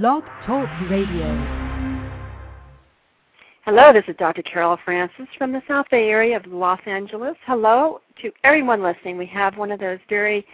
Blog 0.00 0.24
Talk 0.46 0.70
Radio. 0.88 1.26
Hello, 3.66 3.92
this 3.92 4.04
is 4.08 4.16
Dr. 4.18 4.40
Carol 4.40 4.78
Francis 4.86 5.26
from 5.36 5.52
the 5.52 5.60
South 5.68 5.84
Bay 5.90 6.08
area 6.08 6.34
of 6.34 6.46
Los 6.46 6.80
Angeles. 6.86 7.36
Hello 7.44 8.00
to 8.22 8.32
everyone 8.42 8.82
listening. 8.82 9.18
We 9.18 9.26
have 9.26 9.58
one 9.58 9.70
of 9.70 9.78
those 9.78 9.98
very 10.08 10.46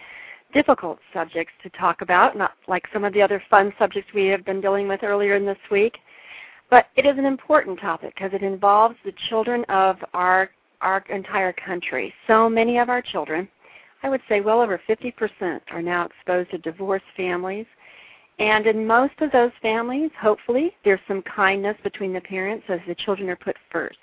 difficult 0.53 0.99
subjects 1.13 1.53
to 1.63 1.69
talk 1.69 2.01
about, 2.01 2.37
not 2.37 2.51
like 2.67 2.83
some 2.91 3.05
of 3.05 3.13
the 3.13 3.21
other 3.21 3.41
fun 3.49 3.71
subjects 3.79 4.11
we 4.13 4.25
have 4.25 4.43
been 4.43 4.59
dealing 4.59 4.89
with 4.89 5.03
earlier 5.03 5.37
in 5.37 5.45
this 5.45 5.57
week. 5.71 5.99
But 6.69 6.87
it 6.97 7.05
is 7.05 7.17
an 7.17 7.25
important 7.25 7.79
topic 7.79 8.15
because 8.15 8.33
it 8.33 8.43
involves 8.43 8.97
the 9.05 9.13
children 9.29 9.63
of 9.69 9.95
our 10.13 10.49
our 10.81 11.05
entire 11.09 11.53
country. 11.53 12.13
So 12.27 12.49
many 12.49 12.77
of 12.77 12.89
our 12.89 13.01
children, 13.01 13.47
I 14.03 14.09
would 14.09 14.21
say 14.27 14.41
well 14.41 14.59
over 14.59 14.81
50%, 14.89 15.61
are 15.71 15.81
now 15.81 16.07
exposed 16.07 16.51
to 16.51 16.57
divorced 16.57 17.05
families. 17.15 17.67
And 18.39 18.65
in 18.65 18.87
most 18.87 19.13
of 19.19 19.31
those 19.31 19.51
families, 19.61 20.11
hopefully, 20.19 20.73
there's 20.83 20.99
some 21.07 21.21
kindness 21.23 21.75
between 21.83 22.13
the 22.13 22.21
parents 22.21 22.65
as 22.69 22.79
the 22.87 22.95
children 22.95 23.29
are 23.29 23.35
put 23.35 23.57
first. 23.71 23.97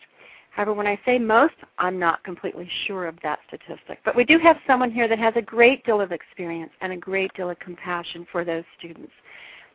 However, 0.51 0.73
when 0.75 0.87
I 0.87 0.99
say 1.05 1.19
most, 1.19 1.55
I'm 1.79 1.99
not 1.99 2.23
completely 2.25 2.69
sure 2.87 3.07
of 3.07 3.17
that 3.23 3.41
statistic. 3.49 3.99
But 4.05 4.17
we 4.17 4.25
do 4.25 4.39
have 4.39 4.57
someone 4.67 4.91
here 4.91 5.09
that 5.09 5.19
has 5.19 5.35
a 5.37 5.43
great 5.43 5.85
deal 5.85 6.01
of 6.01 6.13
experience 6.13 6.71
and 6.81 6.93
a 6.93 6.97
great 6.97 7.33
deal 7.35 7.51
of 7.51 7.59
compassion 7.59 8.27
for 8.31 8.45
those 8.45 8.65
students, 8.79 9.13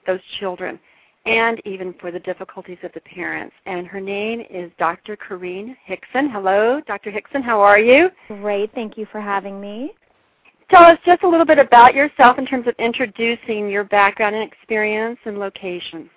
those 0.08 0.22
children 0.40 0.80
and 1.26 1.62
even 1.66 1.94
for 2.00 2.12
the 2.12 2.20
difficulties 2.20 2.78
of 2.84 2.92
the 2.94 3.00
parents. 3.02 3.56
And 3.66 3.86
her 3.88 4.00
name 4.00 4.42
is 4.50 4.72
Dr. 4.80 5.16
Corinne 5.16 5.76
Hickson. 5.86 6.30
Hello, 6.30 6.82
Dr. 6.88 7.12
Hickson. 7.12 7.44
How 7.44 7.62
are 7.62 7.80
you? 7.80 8.10
Great. 8.28 8.74
Thank 8.74 8.98
you 8.98 9.06
for 9.12 9.22
having 9.22 9.62
me. 9.62 9.94
Tell 10.72 10.84
us 10.84 10.98
just 11.06 11.24
a 11.24 11.28
little 11.28 11.46
bit 11.46 11.60
about 11.60 11.94
yourself 11.94 12.38
in 12.38 12.46
terms 12.46 12.66
of 12.66 12.74
introducing 12.80 13.70
your 13.70 13.84
background 13.84 14.36
and 14.36 14.50
experience 14.50 15.20
and 15.26 15.38
location. 15.38 16.10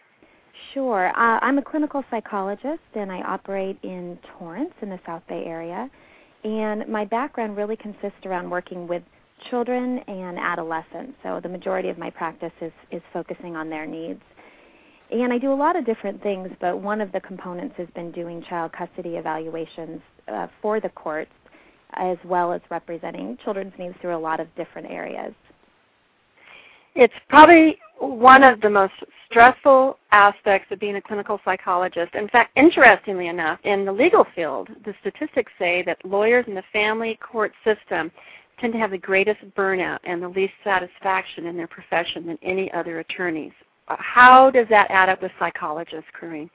Sure. 0.73 1.09
Uh, 1.09 1.41
I'm 1.43 1.59
a 1.59 1.63
clinical 1.63 2.05
psychologist 2.09 2.79
and 2.95 3.11
I 3.11 3.21
operate 3.23 3.77
in 3.83 4.16
Torrance 4.38 4.73
in 4.80 4.91
the 4.91 5.01
South 5.05 5.23
Bay 5.29 5.43
area. 5.45 5.91
And 6.45 6.87
my 6.87 7.05
background 7.05 7.57
really 7.57 7.77
consists 7.77 8.24
around 8.24 8.49
working 8.49 8.87
with 8.87 9.02
children 9.51 9.99
and 10.07 10.38
adolescents. 10.38 11.15
So 11.24 11.41
the 11.43 11.49
majority 11.49 11.89
of 11.89 11.99
my 11.99 12.11
practice 12.11 12.52
is, 12.61 12.73
is 12.93 13.02
focusing 13.13 13.57
on 13.57 13.68
their 13.68 13.87
needs. 13.87 14.23
And 15.11 15.33
I 15.33 15.39
do 15.39 15.52
a 15.52 15.55
lot 15.55 15.74
of 15.74 15.85
different 15.85 16.23
things, 16.23 16.49
but 16.61 16.80
one 16.80 17.01
of 17.01 17.11
the 17.11 17.21
components 17.21 17.74
has 17.77 17.89
been 17.96 18.13
doing 18.13 18.41
child 18.49 18.73
custody 18.73 19.16
evaluations 19.16 20.01
uh, 20.29 20.46
for 20.63 20.80
the 20.80 20.91
courts, 20.91 21.33
as 21.96 22.18
well 22.24 22.52
as 22.52 22.60
representing 22.70 23.38
children's 23.42 23.73
needs 23.78 23.95
through 24.00 24.16
a 24.16 24.18
lot 24.18 24.40
of 24.40 24.54
different 24.56 24.90
areas. 24.90 25.34
It's 26.95 27.14
probably 27.28 27.78
one 27.98 28.45
of 28.45 28.60
the 28.60 28.70
most 28.70 28.92
stressful 29.28 29.98
aspects 30.12 30.70
of 30.70 30.78
being 30.78 30.96
a 30.96 31.02
clinical 31.02 31.40
psychologist. 31.45 32.15
In 32.15 32.28
fact, 32.28 32.56
interestingly 32.56 33.26
enough, 33.26 33.59
in 33.65 33.84
the 33.84 33.92
legal 33.92 34.24
field, 34.34 34.68
the 34.84 34.95
statistics 35.00 35.52
say 35.59 35.82
that 35.84 36.04
lawyers 36.04 36.45
in 36.46 36.54
the 36.54 36.62
family 36.72 37.18
court 37.20 37.52
system 37.65 38.12
tend 38.60 38.72
to 38.72 38.78
have 38.78 38.92
the 38.92 38.98
greatest 38.98 39.40
burnout 39.56 39.98
and 40.04 40.22
the 40.22 40.28
least 40.28 40.52
satisfaction 40.62 41.46
in 41.46 41.56
their 41.56 41.66
profession 41.66 42.26
than 42.26 42.38
any 42.42 42.72
other 42.72 43.00
attorneys 43.00 43.52
how 43.87 44.50
does 44.50 44.66
that 44.70 44.90
add 44.90 45.09
up 45.09 45.22
with 45.22 45.32
psychologists, 45.38 46.10
Corinne? 46.12 46.50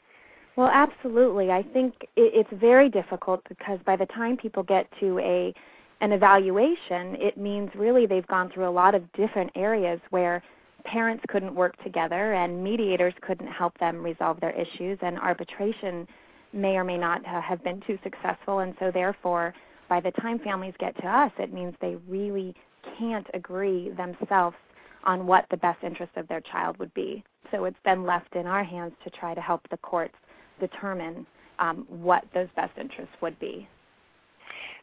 Well, 0.60 0.68
absolutely. 0.74 1.52
I 1.52 1.64
think 1.64 1.94
it's 2.18 2.50
very 2.52 2.90
difficult 2.90 3.42
because 3.48 3.80
by 3.86 3.96
the 3.96 4.08
time 4.08 4.36
people 4.36 4.62
get 4.62 4.90
to 5.00 5.18
a 5.20 5.54
an 6.02 6.12
evaluation, 6.12 7.16
it 7.16 7.38
means 7.38 7.70
really 7.76 8.06
they've 8.06 8.28
gone 8.28 8.52
through 8.54 8.68
a 8.68 8.70
lot 8.70 8.94
of 8.94 9.10
different 9.14 9.52
areas 9.56 10.02
where 10.10 10.44
parents 10.84 11.24
couldn't 11.30 11.56
work 11.56 11.82
together 11.82 12.34
and 12.34 12.62
mediators 12.62 13.14
couldn't 13.22 13.48
help 13.48 13.78
them 13.78 14.04
resolve 14.04 14.42
their 14.42 14.52
issues 14.52 15.00
and 15.02 15.18
arbitration 15.20 16.06
may 16.52 16.76
or 16.76 16.84
may 16.84 16.98
not 16.98 17.26
have 17.26 17.64
been 17.64 17.82
too 17.88 17.98
successful 18.04 18.60
and 18.60 18.76
so 18.80 18.92
therefore 18.92 19.54
by 19.88 20.02
the 20.02 20.12
time 20.12 20.40
families 20.40 20.74
get 20.78 20.94
to 20.98 21.08
us 21.08 21.32
it 21.40 21.54
means 21.54 21.74
they 21.80 21.96
really 22.10 22.54
can't 22.98 23.28
agree 23.34 23.92
themselves 23.96 24.58
on 25.06 25.26
what 25.26 25.46
the 25.52 25.58
best 25.58 25.82
interest 25.84 26.12
of 26.18 26.28
their 26.28 26.42
child 26.42 26.78
would 26.80 26.94
be. 26.94 27.24
So 27.52 27.64
it's 27.66 27.78
then 27.86 28.04
left 28.04 28.36
in 28.36 28.46
our 28.46 28.64
hands 28.64 28.92
to 29.06 29.10
try 29.10 29.34
to 29.34 29.42
help 29.42 29.62
the 29.70 29.78
courts 29.78 30.16
determine 30.60 31.26
um, 31.60 31.86
what 31.90 32.24
those 32.34 32.48
best 32.56 32.78
interests 32.78 33.14
would 33.22 33.38
be. 33.40 33.68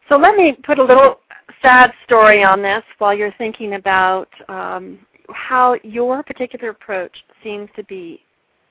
So 0.08 0.16
let 0.16 0.36
me 0.36 0.56
put 0.64 0.78
a 0.78 0.84
little 0.84 1.20
sad 1.62 1.92
story 2.04 2.44
on 2.44 2.62
this 2.62 2.82
while 2.98 3.14
you're 3.14 3.34
thinking 3.38 3.74
about 3.74 4.28
um, 4.48 4.98
how 5.30 5.76
your 5.82 6.22
particular 6.22 6.70
approach 6.70 7.12
seems 7.42 7.68
to 7.76 7.82
be 7.84 8.20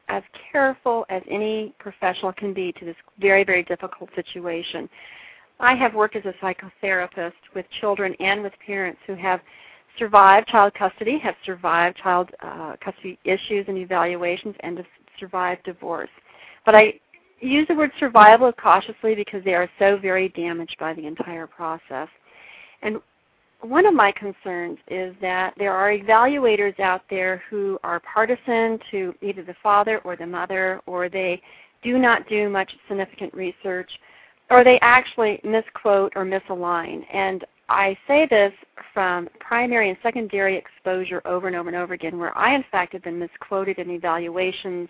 as 0.08 0.24
careful 0.52 1.06
as 1.10 1.22
any 1.30 1.74
professional 1.80 2.32
can 2.32 2.54
be 2.54 2.72
to 2.74 2.86
this 2.86 2.96
very, 3.20 3.44
very 3.44 3.64
difficult 3.64 4.10
situation. 4.16 4.88
I 5.60 5.76
have 5.76 5.94
worked 5.94 6.16
as 6.16 6.24
a 6.26 6.34
psychotherapist 6.44 7.34
with 7.54 7.66
children 7.80 8.14
and 8.20 8.44
with 8.44 8.54
parents 8.66 9.00
who 9.08 9.16
have 9.16 9.42
survived 9.98 10.48
child 10.48 10.74
custody, 10.74 11.18
have 11.20 11.36
survived 11.46 11.98
child 11.98 12.30
uh, 12.42 12.76
custody 12.84 13.18
issues 13.24 13.66
and 13.68 13.78
evaluations, 13.78 14.56
and 14.62 14.78
have 14.78 14.86
survived 15.20 15.64
divorce. 15.64 16.10
But 16.66 16.76
I 16.76 16.94
use 17.40 17.68
the 17.68 17.76
word 17.76 17.92
survival 18.00 18.52
cautiously 18.52 19.16
because 19.16 19.44
they 19.44 19.54
are 19.54 19.70
so 19.80 19.98
very 19.98 20.30
damaged 20.30 20.78
by 20.80 20.94
the 20.94 21.06
entire 21.06 21.48
process. 21.48 22.08
And 22.82 23.00
one 23.62 23.86
of 23.86 23.94
my 23.94 24.12
concerns 24.12 24.78
is 24.88 25.16
that 25.22 25.54
there 25.58 25.74
are 25.74 25.92
evaluators 25.92 26.80
out 26.80 27.04
there 27.10 27.44
who 27.50 27.80
are 27.84 28.02
partisan 28.02 28.80
to 28.92 29.14
either 29.22 29.44
the 29.44 29.56
father 29.64 30.00
or 30.00 30.16
the 30.16 30.26
mother, 30.26 30.82
or 30.86 31.10
they 31.10 31.42
do 31.82 31.98
not 31.98 32.28
do 32.28 32.50
much 32.50 32.72
significant 32.88 33.34
research, 33.34 33.90
or 34.50 34.64
they 34.64 34.80
actually 34.82 35.40
misquote 35.44 36.14
or 36.16 36.26
misalign. 36.26 37.04
And 37.12 37.44
I 37.70 37.98
say 38.08 38.28
this 38.30 38.54
from 38.94 39.28
primary 39.40 39.90
and 39.90 39.98
secondary 40.04 40.56
exposure 40.56 41.22
over 41.26 41.48
and 41.48 41.56
over 41.56 41.70
and 41.70 41.78
over 41.78 41.94
again, 41.94 42.20
where 42.20 42.38
I, 42.38 42.54
in 42.54 42.64
fact, 42.72 42.94
have 42.94 43.04
been 43.04 43.18
misquoted 43.18 43.80
in 43.80 43.90
evaluations 43.90 44.90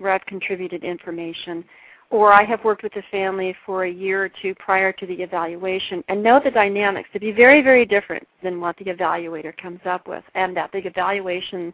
where 0.00 0.12
I've 0.12 0.24
contributed 0.26 0.84
information, 0.84 1.64
or 2.10 2.32
I 2.32 2.44
have 2.44 2.64
worked 2.64 2.82
with 2.82 2.92
the 2.94 3.02
family 3.10 3.54
for 3.64 3.84
a 3.84 3.90
year 3.90 4.24
or 4.24 4.30
two 4.42 4.54
prior 4.56 4.92
to 4.92 5.06
the 5.06 5.14
evaluation 5.14 6.02
and 6.08 6.22
know 6.22 6.40
the 6.42 6.50
dynamics 6.50 7.08
to 7.12 7.20
be 7.20 7.30
very, 7.30 7.62
very 7.62 7.86
different 7.86 8.26
than 8.42 8.60
what 8.60 8.76
the 8.78 8.86
evaluator 8.86 9.56
comes 9.56 9.80
up 9.84 10.08
with, 10.08 10.24
and 10.34 10.56
that 10.56 10.72
the 10.72 10.78
evaluation 10.78 11.72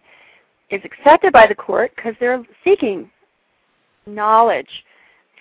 is 0.71 0.83
accepted 0.85 1.33
by 1.33 1.47
the 1.47 1.55
court 1.55 1.93
because 1.97 2.15
they're 2.21 2.45
seeking 2.65 3.11
knowledge 4.07 4.69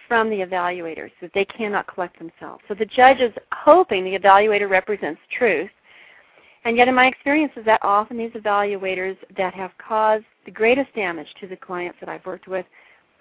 from 0.08 0.30
the 0.30 0.38
evaluators 0.38 1.12
that 1.22 1.32
they 1.34 1.46
cannot 1.46 1.88
collect 1.88 2.18
themselves. 2.20 2.64
So 2.68 2.74
the 2.74 2.86
judge 2.86 3.20
is 3.20 3.34
hoping 3.52 4.04
the 4.04 4.18
evaluator 4.18 4.70
represents 4.70 5.20
truth. 5.38 5.70
And 6.66 6.76
yet 6.76 6.88
in 6.88 6.96
my 6.96 7.06
experience 7.06 7.54
is 7.56 7.66
that 7.66 7.80
often 7.84 8.18
these 8.18 8.32
evaluators 8.32 9.16
that 9.38 9.54
have 9.54 9.72
caused 9.78 10.26
the 10.46 10.52
greatest 10.52 10.94
damage 10.96 11.28
to 11.40 11.48
the 11.48 11.56
clients 11.56 11.98
that 12.00 12.10
I've 12.10 12.26
worked 12.26 12.48
with 12.48 12.66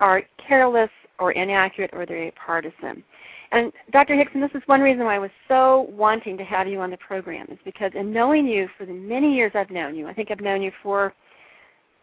are 0.00 0.22
careless 0.48 0.90
or 1.18 1.32
inaccurate 1.32 1.90
or 1.92 2.06
they're 2.06 2.32
partisan. 2.32 3.04
And 3.52 3.70
Dr. 3.92 4.16
Hickson, 4.16 4.40
this 4.40 4.50
is 4.54 4.62
one 4.66 4.80
reason 4.80 5.04
why 5.04 5.16
I 5.16 5.18
was 5.18 5.30
so 5.46 5.86
wanting 5.90 6.36
to 6.38 6.44
have 6.44 6.66
you 6.66 6.80
on 6.80 6.90
the 6.90 6.96
program 6.96 7.46
is 7.50 7.58
because 7.64 7.92
in 7.94 8.12
knowing 8.12 8.46
you 8.48 8.66
for 8.76 8.86
the 8.86 8.92
many 8.92 9.34
years 9.34 9.52
I've 9.54 9.70
known 9.70 9.94
you, 9.94 10.08
I 10.08 10.14
think 10.14 10.30
I've 10.30 10.40
known 10.40 10.62
you 10.62 10.72
for, 10.82 11.12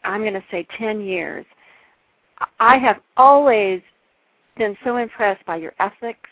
I'm 0.03 0.21
going 0.21 0.33
to 0.33 0.43
say 0.51 0.65
10 0.77 1.01
years, 1.01 1.45
I 2.59 2.77
have 2.77 3.01
always 3.17 3.81
been 4.57 4.77
so 4.83 4.97
impressed 4.97 5.45
by 5.45 5.57
your 5.57 5.73
ethics, 5.79 6.29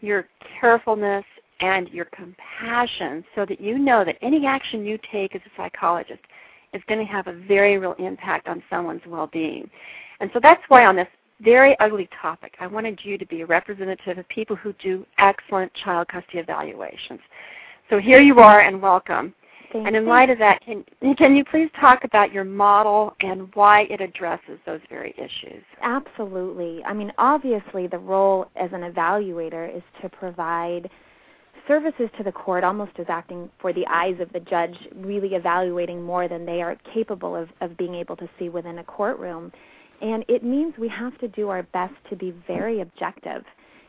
your 0.00 0.26
carefulness, 0.60 1.24
and 1.60 1.88
your 1.88 2.06
compassion 2.06 3.24
so 3.34 3.44
that 3.46 3.60
you 3.60 3.78
know 3.78 4.04
that 4.04 4.16
any 4.22 4.46
action 4.46 4.84
you 4.84 4.98
take 5.10 5.34
as 5.34 5.42
a 5.44 5.50
psychologist 5.56 6.20
is 6.72 6.82
going 6.88 7.04
to 7.04 7.10
have 7.10 7.26
a 7.26 7.32
very 7.32 7.78
real 7.78 7.94
impact 7.98 8.48
on 8.48 8.62
someone's 8.70 9.02
well-being. 9.06 9.68
And 10.20 10.30
so 10.32 10.40
that's 10.42 10.62
why 10.68 10.84
on 10.84 10.96
this 10.96 11.08
very 11.40 11.78
ugly 11.78 12.08
topic, 12.20 12.54
I 12.60 12.66
wanted 12.66 13.00
you 13.02 13.16
to 13.16 13.26
be 13.26 13.42
a 13.42 13.46
representative 13.46 14.18
of 14.18 14.28
people 14.28 14.56
who 14.56 14.72
do 14.74 15.06
excellent 15.18 15.72
child 15.74 16.08
custody 16.08 16.38
evaluations. 16.38 17.20
So 17.90 17.98
here 17.98 18.20
you 18.20 18.38
are 18.40 18.60
and 18.60 18.82
welcome. 18.82 19.34
Thank 19.72 19.86
and 19.86 19.96
in 19.96 20.06
light 20.06 20.30
of 20.30 20.38
that, 20.38 20.62
can, 20.64 20.84
can 21.16 21.36
you 21.36 21.44
please 21.44 21.68
talk 21.78 22.04
about 22.04 22.32
your 22.32 22.44
model 22.44 23.14
and 23.20 23.54
why 23.54 23.82
it 23.82 24.00
addresses 24.00 24.58
those 24.64 24.80
very 24.88 25.14
issues? 25.18 25.62
Absolutely. 25.82 26.82
I 26.84 26.94
mean, 26.94 27.12
obviously, 27.18 27.86
the 27.86 27.98
role 27.98 28.48
as 28.56 28.70
an 28.72 28.80
evaluator 28.80 29.74
is 29.74 29.82
to 30.00 30.08
provide 30.08 30.88
services 31.68 32.08
to 32.16 32.24
the 32.24 32.32
court 32.32 32.64
almost 32.64 32.92
as 32.98 33.06
acting 33.08 33.48
for 33.60 33.72
the 33.72 33.86
eyes 33.86 34.18
of 34.20 34.32
the 34.32 34.40
judge, 34.40 34.76
really 34.96 35.34
evaluating 35.34 36.02
more 36.02 36.26
than 36.26 36.44
they 36.44 36.62
are 36.62 36.76
capable 36.92 37.36
of, 37.36 37.48
of 37.60 37.76
being 37.76 37.94
able 37.94 38.16
to 38.16 38.28
see 38.38 38.48
within 38.48 38.78
a 38.78 38.84
courtroom. 38.84 39.52
And 40.00 40.24
it 40.28 40.42
means 40.42 40.74
we 40.78 40.88
have 40.88 41.16
to 41.18 41.28
do 41.28 41.48
our 41.50 41.62
best 41.64 41.94
to 42.10 42.16
be 42.16 42.34
very 42.46 42.80
objective 42.80 43.44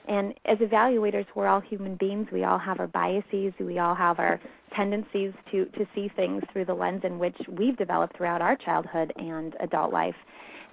and 0.10 0.34
as 0.46 0.58
evaluators, 0.58 1.28
we're 1.36 1.46
all 1.46 1.60
human 1.60 1.96
beings. 1.96 2.28
We 2.32 2.44
all 2.44 2.58
have 2.58 2.80
our 2.80 2.88
biases. 2.88 3.54
We 3.60 3.78
all 3.78 3.94
have 3.94 4.18
our 4.18 4.42
tendencies 4.76 5.34
to, 5.52 5.66
to 5.66 5.86
see 5.94 6.10
things 6.16 6.42
through 6.52 6.66
the 6.66 6.74
lens 6.74 7.02
in 7.04 7.20
which 7.20 7.38
we've 7.48 7.78
developed 7.78 8.18
throughout 8.18 8.42
our 8.42 8.56
childhood 8.56 9.14
and 9.18 9.56
adult 9.60 9.94
life. 9.94 10.16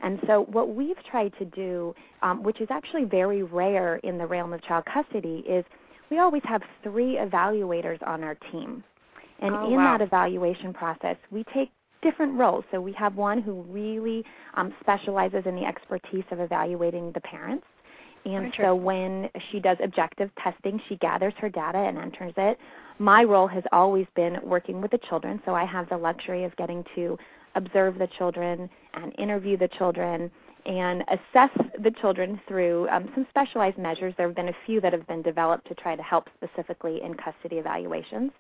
And 0.03 0.19
so, 0.27 0.45
what 0.45 0.75
we've 0.75 1.03
tried 1.05 1.35
to 1.39 1.45
do, 1.45 1.95
um, 2.23 2.43
which 2.43 2.63
is 2.63 2.69
actually 2.71 3.05
very 3.05 3.43
rare 3.43 3.97
in 3.97 4.17
the 4.17 4.27
realm 4.27 4.55
of 4.55 4.63
child 4.63 4.85
custody, 4.87 5.45
is 5.47 5.67
we 6.11 6.19
always 6.19 6.43
have 6.45 6.63
three 6.83 7.17
evaluators 7.17 8.05
on 8.07 8.23
our 8.23 8.37
team. 8.53 8.83
And 9.41 9.55
oh, 9.55 9.67
in 9.67 9.77
wow. 9.77 9.99
that 9.99 10.05
evaluation 10.05 10.73
process, 10.73 11.17
we 11.31 11.45
take 11.55 11.71
different 12.03 12.39
roles. 12.39 12.65
So 12.71 12.81
we 12.81 12.93
have 12.93 13.17
one 13.17 13.43
who 13.43 13.63
really 13.63 14.25
um, 14.55 14.73
specializes 14.81 15.43
in 15.47 15.55
the 15.55 15.65
expertise 15.65 16.25
of 16.31 16.41
evaluating 16.41 17.13
the 17.13 17.21
parents. 17.21 17.67
And 18.25 18.53
so 18.61 18.75
when 18.75 19.31
she 19.51 19.61
does 19.61 19.77
objective 19.83 20.31
testing, 20.43 20.81
she 20.89 20.97
gathers 20.97 21.33
her 21.39 21.49
data 21.49 21.79
and 21.79 21.97
enters 21.97 22.35
it. 22.37 22.59
My 22.99 23.23
role 23.23 23.47
has 23.47 23.63
always 23.71 24.07
been 24.17 24.39
working 24.43 24.81
with 24.81 24.91
the 24.91 24.99
children, 25.09 25.41
so 25.45 25.55
I 25.55 25.65
have 25.65 25.89
the 25.89 25.97
luxury 25.97 26.43
of 26.43 26.57
getting 26.57 26.85
to 26.97 27.17
observe 27.55 27.99
the 27.99 28.09
children 28.19 28.69
and 28.95 29.15
interview 29.17 29.57
the 29.57 29.69
children 29.79 30.31
and 30.67 31.03
assess 31.03 31.51
the 31.83 31.93
children 32.01 32.41
through 32.49 32.89
um, 32.89 33.09
some 33.15 33.27
specialized 33.31 33.79
measures. 33.79 34.15
There 34.17 34.27
have 34.27 34.37
been 34.37 34.49
a 34.49 34.57
few 34.67 34.81
that 34.81 34.93
have 34.93 35.07
been 35.07 35.23
developed 35.23 35.69
to 35.69 35.75
try 35.75 35.97
to 35.97 36.03
help 36.03 36.29
specifically 36.37 37.01
in 37.03 37.15
custody 37.15 37.57
evaluations. 37.57 38.33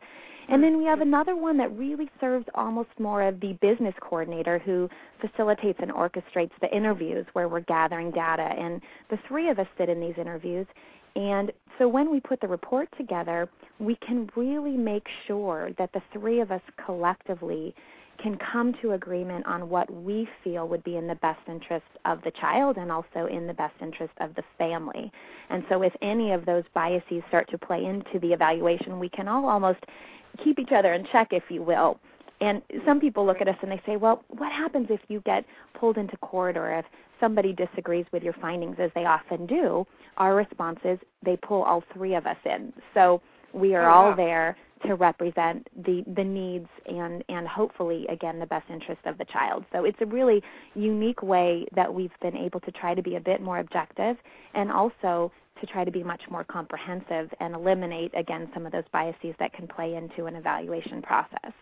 And 0.48 0.62
then 0.62 0.78
we 0.78 0.84
have 0.84 1.00
another 1.00 1.34
one 1.34 1.56
that 1.58 1.76
really 1.76 2.08
serves 2.20 2.46
almost 2.54 2.90
more 3.00 3.22
of 3.22 3.40
the 3.40 3.54
business 3.60 3.94
coordinator 4.00 4.60
who 4.60 4.88
facilitates 5.20 5.78
and 5.82 5.90
orchestrates 5.90 6.52
the 6.60 6.74
interviews 6.74 7.26
where 7.32 7.48
we're 7.48 7.60
gathering 7.60 8.12
data. 8.12 8.42
And 8.42 8.80
the 9.10 9.18
three 9.26 9.48
of 9.48 9.58
us 9.58 9.66
sit 9.76 9.88
in 9.88 10.00
these 10.00 10.14
interviews. 10.16 10.66
And 11.16 11.50
so 11.78 11.88
when 11.88 12.10
we 12.10 12.20
put 12.20 12.40
the 12.40 12.48
report 12.48 12.88
together, 12.96 13.48
we 13.80 13.96
can 14.06 14.30
really 14.36 14.76
make 14.76 15.06
sure 15.26 15.70
that 15.78 15.92
the 15.92 16.02
three 16.12 16.40
of 16.40 16.52
us 16.52 16.62
collectively 16.84 17.74
can 18.18 18.36
come 18.52 18.74
to 18.82 18.92
agreement 18.92 19.46
on 19.46 19.68
what 19.68 19.92
we 19.92 20.28
feel 20.42 20.68
would 20.68 20.84
be 20.84 20.96
in 20.96 21.06
the 21.06 21.14
best 21.16 21.40
interest 21.48 21.86
of 22.04 22.22
the 22.22 22.30
child 22.32 22.76
and 22.76 22.90
also 22.90 23.26
in 23.30 23.46
the 23.46 23.54
best 23.54 23.74
interest 23.80 24.12
of 24.20 24.34
the 24.34 24.42
family. 24.58 25.10
And 25.50 25.64
so 25.68 25.82
if 25.82 25.92
any 26.02 26.32
of 26.32 26.44
those 26.46 26.64
biases 26.74 27.22
start 27.28 27.48
to 27.50 27.58
play 27.58 27.84
into 27.84 28.18
the 28.20 28.32
evaluation, 28.32 28.98
we 28.98 29.08
can 29.08 29.28
all 29.28 29.46
almost 29.48 29.80
keep 30.42 30.58
each 30.58 30.72
other 30.72 30.92
in 30.92 31.06
check, 31.12 31.28
if 31.32 31.44
you 31.48 31.62
will. 31.62 31.98
And 32.40 32.60
some 32.84 33.00
people 33.00 33.24
look 33.24 33.40
at 33.40 33.48
us 33.48 33.56
and 33.62 33.70
they 33.70 33.80
say, 33.86 33.96
well, 33.96 34.24
what 34.28 34.52
happens 34.52 34.88
if 34.90 35.00
you 35.08 35.22
get 35.24 35.44
pulled 35.78 35.96
into 35.96 36.16
court 36.18 36.56
or 36.56 36.78
if 36.78 36.84
somebody 37.18 37.54
disagrees 37.54 38.04
with 38.12 38.22
your 38.22 38.34
findings, 38.34 38.76
as 38.78 38.90
they 38.94 39.06
often 39.06 39.46
do? 39.46 39.86
Our 40.18 40.34
response 40.34 40.78
is 40.84 40.98
they 41.24 41.36
pull 41.36 41.62
all 41.62 41.82
three 41.94 42.14
of 42.14 42.26
us 42.26 42.36
in. 42.44 42.72
So 42.92 43.22
we 43.54 43.74
are 43.74 43.88
oh, 43.88 43.92
all 43.92 44.16
there 44.16 44.56
to 44.84 44.94
represent 44.94 45.66
the, 45.84 46.04
the 46.16 46.24
needs 46.24 46.68
and, 46.86 47.24
and 47.28 47.48
hopefully, 47.48 48.06
again, 48.08 48.38
the 48.38 48.46
best 48.46 48.68
interest 48.70 49.00
of 49.06 49.16
the 49.18 49.24
child. 49.24 49.64
So 49.72 49.84
it's 49.84 49.98
a 50.00 50.06
really 50.06 50.42
unique 50.74 51.22
way 51.22 51.66
that 51.74 51.92
we've 51.92 52.12
been 52.20 52.36
able 52.36 52.60
to 52.60 52.70
try 52.72 52.94
to 52.94 53.02
be 53.02 53.16
a 53.16 53.20
bit 53.20 53.40
more 53.40 53.58
objective 53.58 54.16
and 54.54 54.70
also 54.70 55.32
to 55.60 55.66
try 55.66 55.84
to 55.84 55.90
be 55.90 56.02
much 56.02 56.20
more 56.30 56.44
comprehensive 56.44 57.32
and 57.40 57.54
eliminate, 57.54 58.12
again, 58.14 58.50
some 58.52 58.66
of 58.66 58.72
those 58.72 58.84
biases 58.92 59.34
that 59.38 59.52
can 59.54 59.66
play 59.66 59.94
into 59.94 60.26
an 60.26 60.36
evaluation 60.36 61.00
process. 61.00 61.52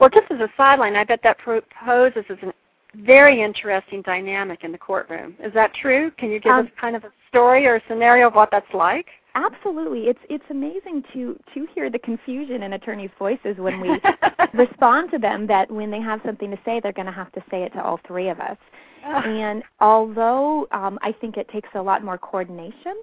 Well, 0.00 0.10
just 0.10 0.30
as 0.30 0.40
a 0.40 0.48
sideline, 0.56 0.96
I 0.96 1.04
bet 1.04 1.20
that 1.22 1.38
poses 1.38 2.24
as 2.28 2.38
a 2.42 2.52
very 2.96 3.40
interesting 3.40 4.02
dynamic 4.02 4.64
in 4.64 4.72
the 4.72 4.78
courtroom. 4.78 5.36
Is 5.38 5.54
that 5.54 5.72
true? 5.74 6.10
Can 6.18 6.30
you 6.30 6.40
give 6.40 6.52
um, 6.52 6.66
us 6.66 6.72
kind 6.80 6.96
of 6.96 7.04
a 7.04 7.12
story 7.28 7.66
or 7.66 7.76
a 7.76 7.82
scenario 7.88 8.26
of 8.26 8.34
what 8.34 8.50
that's 8.50 8.66
like? 8.74 9.06
Absolutely. 9.34 10.08
It's 10.08 10.20
it's 10.28 10.44
amazing 10.50 11.02
to 11.14 11.38
to 11.54 11.66
hear 11.74 11.90
the 11.90 11.98
confusion 11.98 12.62
in 12.62 12.74
attorneys' 12.74 13.10
voices 13.18 13.56
when 13.56 13.80
we 13.80 13.88
respond 14.54 15.10
to 15.12 15.18
them 15.18 15.46
that 15.46 15.70
when 15.70 15.90
they 15.90 16.00
have 16.00 16.20
something 16.24 16.50
to 16.50 16.58
say 16.64 16.80
they're 16.82 16.92
going 16.92 17.06
to 17.06 17.12
have 17.12 17.32
to 17.32 17.40
say 17.50 17.62
it 17.62 17.70
to 17.70 17.82
all 17.82 17.98
three 18.06 18.28
of 18.28 18.40
us. 18.40 18.58
and 19.04 19.62
although 19.80 20.68
um, 20.70 20.98
I 21.02 21.12
think 21.12 21.36
it 21.36 21.48
takes 21.48 21.68
a 21.74 21.80
lot 21.82 22.04
more 22.04 22.18
coordination 22.18 23.00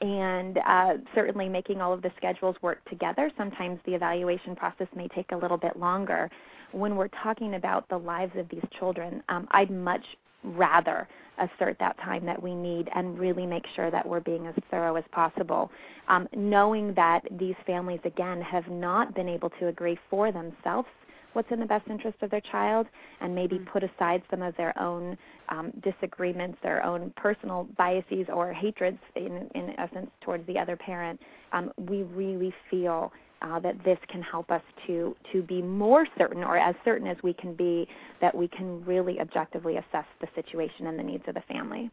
and 0.00 0.58
uh, 0.66 0.94
certainly 1.14 1.48
making 1.48 1.80
all 1.80 1.92
of 1.92 2.02
the 2.02 2.10
schedules 2.16 2.56
work 2.62 2.84
together, 2.88 3.30
sometimes 3.36 3.78
the 3.86 3.94
evaluation 3.94 4.54
process 4.54 4.88
may 4.94 5.08
take 5.08 5.32
a 5.32 5.36
little 5.36 5.56
bit 5.56 5.76
longer. 5.76 6.30
When 6.72 6.96
we're 6.96 7.08
talking 7.22 7.54
about 7.54 7.88
the 7.88 7.96
lives 7.96 8.32
of 8.36 8.48
these 8.48 8.64
children, 8.78 9.22
um, 9.28 9.46
I'd 9.50 9.70
much 9.70 10.04
rather 10.44 11.08
assert 11.38 11.76
that 11.80 11.96
time 11.98 12.24
that 12.26 12.40
we 12.40 12.54
need 12.54 12.88
and 12.94 13.18
really 13.18 13.46
make 13.46 13.64
sure 13.74 13.90
that 13.90 14.06
we're 14.06 14.20
being 14.20 14.46
as 14.46 14.54
thorough 14.70 14.96
as 14.96 15.04
possible. 15.10 15.70
Um, 16.08 16.28
knowing 16.34 16.94
that 16.94 17.22
these 17.38 17.56
families, 17.66 18.00
again, 18.04 18.40
have 18.40 18.68
not 18.68 19.14
been 19.14 19.28
able 19.28 19.50
to 19.58 19.68
agree 19.68 19.98
for 20.08 20.30
themselves 20.30 20.88
what's 21.34 21.50
in 21.50 21.60
the 21.60 21.66
best 21.66 21.86
interest 21.90 22.16
of 22.22 22.30
their 22.30 22.40
child 22.40 22.86
and 23.20 23.34
maybe 23.34 23.56
mm-hmm. 23.56 23.70
put 23.70 23.82
aside 23.82 24.22
some 24.30 24.40
of 24.40 24.56
their 24.56 24.78
own 24.80 25.18
um, 25.48 25.72
disagreements, 25.82 26.56
their 26.62 26.84
own 26.84 27.12
personal 27.16 27.68
biases 27.76 28.26
or 28.32 28.52
hatreds, 28.52 28.98
in, 29.16 29.48
in 29.54 29.74
essence, 29.78 30.08
towards 30.20 30.46
the 30.46 30.58
other 30.58 30.76
parent, 30.76 31.20
um, 31.52 31.70
we 31.76 32.02
really 32.04 32.54
feel 32.70 33.12
uh, 33.44 33.60
that 33.60 33.76
this 33.84 33.98
can 34.08 34.22
help 34.22 34.50
us 34.50 34.62
to 34.86 35.14
to 35.32 35.42
be 35.42 35.60
more 35.60 36.06
certain, 36.16 36.42
or 36.42 36.56
as 36.56 36.74
certain 36.84 37.06
as 37.06 37.16
we 37.22 37.34
can 37.34 37.54
be, 37.54 37.86
that 38.20 38.34
we 38.34 38.48
can 38.48 38.84
really 38.84 39.20
objectively 39.20 39.76
assess 39.76 40.06
the 40.20 40.28
situation 40.34 40.86
and 40.86 40.98
the 40.98 41.02
needs 41.02 41.24
of 41.28 41.34
the 41.34 41.42
family. 41.42 41.90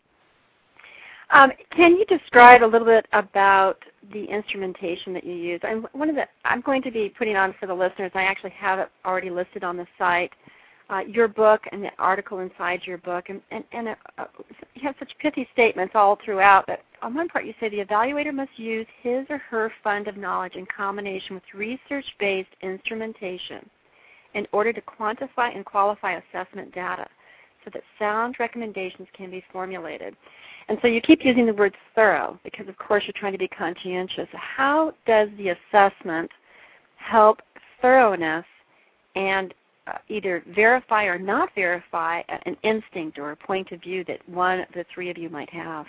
Um, 1.34 1.52
can 1.76 1.96
you 1.96 2.06
describe 2.06 2.62
a 2.62 2.66
little 2.66 2.88
bit 2.88 3.06
about 3.14 3.78
the 4.12 4.26
instrumentation 4.26 5.14
that 5.14 5.24
you 5.24 5.34
use? 5.34 5.62
I'm, 5.64 5.88
one 5.94 6.10
of 6.10 6.16
the, 6.16 6.26
I'm 6.44 6.60
going 6.60 6.82
to 6.82 6.92
be 6.92 7.08
putting 7.18 7.38
on 7.38 7.56
for 7.58 7.68
the 7.68 7.74
listeners. 7.74 8.12
I 8.14 8.24
actually 8.24 8.50
have 8.52 8.80
it 8.80 8.90
already 9.06 9.30
listed 9.30 9.64
on 9.64 9.78
the 9.78 9.88
site. 9.98 10.32
Uh, 10.92 11.00
your 11.08 11.30
book 11.30 11.62
and 11.72 11.82
the 11.82 11.90
article 11.98 12.40
inside 12.40 12.82
your 12.84 12.98
book, 12.98 13.30
and, 13.30 13.42
and, 13.52 13.64
and 13.72 13.88
uh, 14.18 14.26
you 14.76 14.82
have 14.82 14.96
such 15.00 15.12
pithy 15.20 15.48
statements 15.54 15.94
all 15.96 16.18
throughout. 16.26 16.66
But 16.68 16.82
on 17.02 17.16
one 17.16 17.30
part, 17.30 17.46
you 17.46 17.54
say 17.62 17.70
the 17.70 17.86
evaluator 17.86 18.34
must 18.34 18.52
use 18.58 18.86
his 19.02 19.26
or 19.30 19.38
her 19.38 19.72
fund 19.86 20.10
of 20.10 20.18
knowledge 20.18 20.56
in 20.56 20.66
combination 20.66 21.34
with 21.34 21.44
research-based 21.54 22.50
instrumentation 22.62 23.70
in 24.34 24.46
order 24.52 24.74
to 24.74 24.82
quantify 24.82 25.56
and 25.56 25.64
qualify 25.64 26.20
assessment 26.20 26.76
data 26.76 27.08
so 27.64 27.72
that 27.74 27.84
sound 27.98 28.36
recommendations 28.38 29.08
can 29.14 29.32
be 29.32 29.42
formulated. 29.50 30.14
And 30.68 30.78
so 30.82 30.90
you 30.90 31.00
keep 31.00 31.24
using 31.24 31.46
the 31.46 31.54
word 31.54 31.74
thorough 31.96 32.38
because, 32.44 32.68
of 32.68 32.78
course, 32.78 33.04
you're 33.06 33.14
trying 33.16 33.32
to 33.32 33.38
be 33.38 33.48
conscientious. 33.48 34.28
How 34.34 34.94
does 35.08 35.30
the 35.38 35.56
assessment 35.56 36.30
help 36.98 37.42
thoroughness 37.82 38.46
and 39.16 39.54
uh, 39.88 39.94
either 40.10 40.44
verify 40.48 41.06
or 41.06 41.18
not 41.18 41.50
verify 41.56 42.22
an 42.46 42.56
instinct 42.64 43.18
or 43.18 43.32
a 43.32 43.36
point 43.36 43.72
of 43.72 43.82
view 43.82 44.04
that 44.06 44.28
one 44.30 44.60
of 44.60 44.68
the 44.74 44.86
three 44.94 45.10
of 45.10 45.18
you 45.18 45.30
might 45.30 45.50
have? 45.50 45.86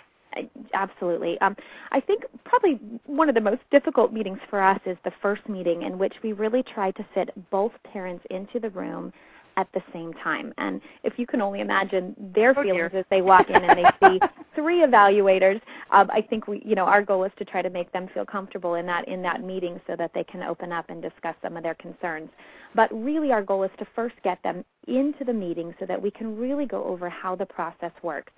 Absolutely. 0.73 1.39
Um, 1.41 1.55
I 1.91 2.01
think 2.01 2.25
probably 2.45 2.81
one 3.05 3.29
of 3.29 3.35
the 3.35 3.41
most 3.41 3.61
difficult 3.71 4.13
meetings 4.13 4.39
for 4.49 4.63
us 4.63 4.81
is 4.87 4.97
the 5.05 5.13
first 5.21 5.47
meeting 5.49 5.83
in 5.83 5.99
which 5.99 6.15
we 6.23 6.33
really 6.33 6.63
try 6.63 6.91
to 6.93 7.07
fit 7.15 7.29
both 7.51 7.73
parents 7.93 8.25
into 8.31 8.59
the 8.59 8.71
room 8.71 9.13
at 9.57 9.69
the 9.73 9.83
same 9.93 10.13
time. 10.15 10.53
And 10.59 10.81
if 11.05 11.15
you 11.19 11.27
can 11.27 11.41
only 11.41 11.61
imagine 11.61 12.15
their 12.35 12.51
oh, 12.51 12.63
feelings 12.63 12.91
dear. 12.93 13.01
as 13.01 13.07
they 13.11 13.23
walk 13.23 13.49
in 13.49 13.57
and 13.57 13.79
they 13.79 14.09
see 14.09 14.21
three 14.55 14.81
evaluators, 14.81 15.61
um, 15.91 16.11
I 16.11 16.23
think 16.23 16.49
we, 16.49 16.63
you 16.65 16.75
know, 16.75 16.85
our 16.85 17.03
goal 17.03 17.25
is 17.25 17.33
to 17.39 17.45
try 17.45 17.63
to 17.63 17.71
make 17.71 17.93
them 17.93 18.09
feel 18.15 18.25
comfortable 18.25 18.75
in 18.75 18.87
that 18.87 19.09
in 19.09 19.23
that 19.23 19.43
meeting 19.43 19.81
so 19.87 19.97
that 19.97 20.13
they 20.15 20.25
can 20.25 20.43
open 20.43 20.73
up 20.73 20.87
and 20.89 21.03
discuss 21.03 21.35
some 21.43 21.57
of 21.57 21.63
their 21.63 21.75
concerns. 21.75 22.31
But 22.75 22.93
really, 22.93 23.33
our 23.33 23.43
goal 23.43 23.63
is 23.65 23.71
to 23.79 23.87
first 23.95 24.15
get 24.25 24.43
them 24.43 24.65
into 24.89 25.25
the 25.25 25.33
meeting 25.33 25.75
so 25.79 25.87
that 25.87 26.01
we 26.01 26.11
can 26.11 26.37
really 26.37 26.67
go 26.67 26.85
over 26.85 27.09
how 27.09 27.37
the 27.37 27.47
process 27.47 27.93
works 28.03 28.33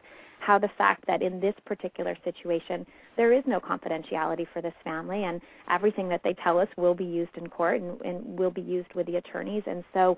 how 0.45 0.59
the 0.59 0.71
fact 0.77 1.07
that 1.07 1.23
in 1.23 1.41
this 1.41 1.55
particular 1.65 2.17
situation 2.23 2.87
there 3.17 3.33
is 3.33 3.43
no 3.47 3.59
confidentiality 3.59 4.47
for 4.53 4.61
this 4.61 4.75
family 4.83 5.25
and 5.25 5.41
everything 5.71 6.09
that 6.09 6.21
they 6.23 6.35
tell 6.45 6.59
us 6.59 6.69
will 6.77 6.95
be 6.95 7.05
used 7.05 7.35
in 7.37 7.49
court 7.49 7.81
and, 7.81 8.01
and 8.03 8.39
will 8.39 8.51
be 8.51 8.61
used 8.61 8.93
with 8.95 9.07
the 9.07 9.17
attorneys 9.17 9.63
and 9.67 9.83
so 9.95 10.17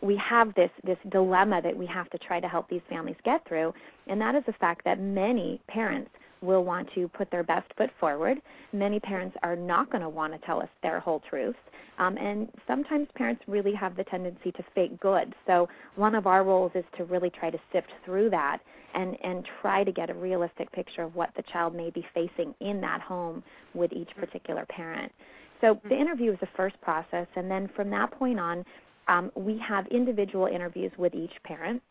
we 0.00 0.16
have 0.16 0.54
this 0.54 0.70
this 0.84 0.98
dilemma 1.10 1.60
that 1.62 1.76
we 1.76 1.86
have 1.86 2.08
to 2.10 2.18
try 2.18 2.40
to 2.40 2.48
help 2.48 2.68
these 2.68 2.82
families 2.88 3.16
get 3.24 3.46
through, 3.48 3.72
and 4.06 4.20
that 4.20 4.34
is 4.34 4.42
the 4.46 4.52
fact 4.54 4.84
that 4.84 5.00
many 5.00 5.60
parents 5.68 6.10
will 6.42 6.64
want 6.64 6.88
to 6.94 7.08
put 7.08 7.30
their 7.30 7.42
best 7.42 7.66
foot 7.76 7.90
forward. 7.98 8.38
Many 8.72 9.00
parents 9.00 9.36
are 9.42 9.56
not 9.56 9.90
going 9.90 10.02
to 10.02 10.08
want 10.08 10.32
to 10.32 10.46
tell 10.46 10.60
us 10.60 10.68
their 10.82 11.00
whole 11.00 11.22
truth. 11.28 11.56
Um, 11.98 12.18
and 12.18 12.50
sometimes 12.66 13.08
parents 13.14 13.42
really 13.46 13.72
have 13.72 13.96
the 13.96 14.04
tendency 14.04 14.52
to 14.52 14.64
fake 14.74 15.00
good. 15.00 15.34
So 15.46 15.66
one 15.94 16.14
of 16.14 16.26
our 16.26 16.44
roles 16.44 16.72
is 16.74 16.84
to 16.98 17.04
really 17.04 17.30
try 17.30 17.50
to 17.50 17.58
sift 17.72 17.88
through 18.04 18.30
that 18.30 18.58
and, 18.94 19.16
and 19.24 19.46
try 19.62 19.82
to 19.82 19.92
get 19.92 20.10
a 20.10 20.14
realistic 20.14 20.70
picture 20.72 21.02
of 21.02 21.14
what 21.14 21.30
the 21.36 21.42
child 21.50 21.74
may 21.74 21.90
be 21.90 22.04
facing 22.12 22.54
in 22.60 22.80
that 22.82 23.00
home 23.00 23.42
with 23.74 23.92
each 23.92 24.10
particular 24.16 24.66
parent. 24.68 25.10
So 25.62 25.80
the 25.88 25.98
interview 25.98 26.32
is 26.32 26.38
the 26.40 26.48
first 26.54 26.78
process, 26.82 27.26
and 27.34 27.50
then 27.50 27.70
from 27.74 27.88
that 27.90 28.10
point 28.10 28.38
on, 28.38 28.62
um, 29.08 29.30
we 29.34 29.58
have 29.58 29.86
individual 29.88 30.46
interviews 30.46 30.92
with 30.98 31.14
each 31.14 31.32
parent. 31.44 31.82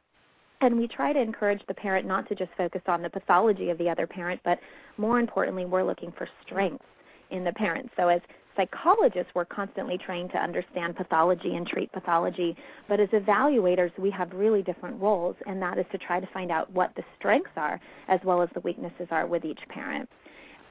And 0.61 0.77
we 0.77 0.87
try 0.87 1.11
to 1.11 1.19
encourage 1.19 1.61
the 1.67 1.73
parent 1.73 2.07
not 2.07 2.27
to 2.29 2.35
just 2.35 2.51
focus 2.57 2.81
on 2.87 3.01
the 3.01 3.09
pathology 3.09 3.69
of 3.69 3.77
the 3.77 3.89
other 3.89 4.07
parent, 4.07 4.39
but 4.45 4.57
more 4.97 5.19
importantly, 5.19 5.65
we're 5.65 5.83
looking 5.83 6.13
for 6.17 6.27
strengths 6.45 6.85
in 7.29 7.43
the 7.43 7.51
parent. 7.51 7.91
So, 7.97 8.07
as 8.07 8.21
psychologists, 8.55 9.31
we're 9.35 9.45
constantly 9.45 9.97
trained 9.97 10.31
to 10.31 10.37
understand 10.37 10.95
pathology 10.95 11.55
and 11.55 11.67
treat 11.67 11.91
pathology, 11.91 12.55
but 12.87 13.01
as 13.01 13.09
evaluators, 13.09 13.91
we 13.99 14.09
have 14.11 14.31
really 14.31 14.61
different 14.61 14.99
roles, 15.01 15.35
and 15.45 15.61
that 15.61 15.77
is 15.77 15.85
to 15.91 15.97
try 15.97 16.21
to 16.21 16.27
find 16.27 16.51
out 16.51 16.71
what 16.71 16.95
the 16.95 17.03
strengths 17.19 17.51
are 17.57 17.79
as 18.07 18.21
well 18.23 18.41
as 18.41 18.49
the 18.53 18.61
weaknesses 18.61 19.07
are 19.11 19.27
with 19.27 19.43
each 19.43 19.59
parent. 19.67 20.09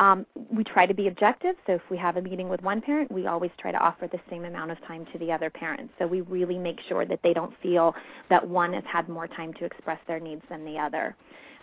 Um, 0.00 0.26
we 0.50 0.64
try 0.64 0.86
to 0.86 0.94
be 0.94 1.06
objective, 1.06 1.54
so 1.66 1.74
if 1.74 1.82
we 1.88 1.96
have 1.98 2.16
a 2.16 2.22
meeting 2.22 2.48
with 2.48 2.60
one 2.62 2.80
parent, 2.80 3.12
we 3.12 3.26
always 3.26 3.52
try 3.58 3.70
to 3.70 3.78
offer 3.78 4.08
the 4.10 4.18
same 4.28 4.44
amount 4.44 4.72
of 4.72 4.78
time 4.86 5.06
to 5.12 5.18
the 5.18 5.30
other 5.30 5.50
parent. 5.50 5.90
So 5.98 6.06
we 6.06 6.20
really 6.22 6.58
make 6.58 6.80
sure 6.88 7.06
that 7.06 7.20
they 7.22 7.32
don't 7.32 7.54
feel 7.62 7.94
that 8.28 8.46
one 8.46 8.72
has 8.72 8.82
had 8.92 9.08
more 9.08 9.28
time 9.28 9.52
to 9.54 9.64
express 9.64 10.00
their 10.08 10.18
needs 10.18 10.42
than 10.50 10.64
the 10.64 10.78
other. 10.78 11.14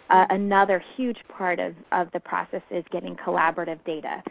Uh, 0.09 0.25
another 0.29 0.83
huge 0.95 1.17
part 1.27 1.59
of, 1.59 1.73
of 1.91 2.07
the 2.13 2.19
process 2.21 2.61
is 2.69 2.83
getting 2.91 3.15
collaborative 3.15 3.83
data. 3.85 4.23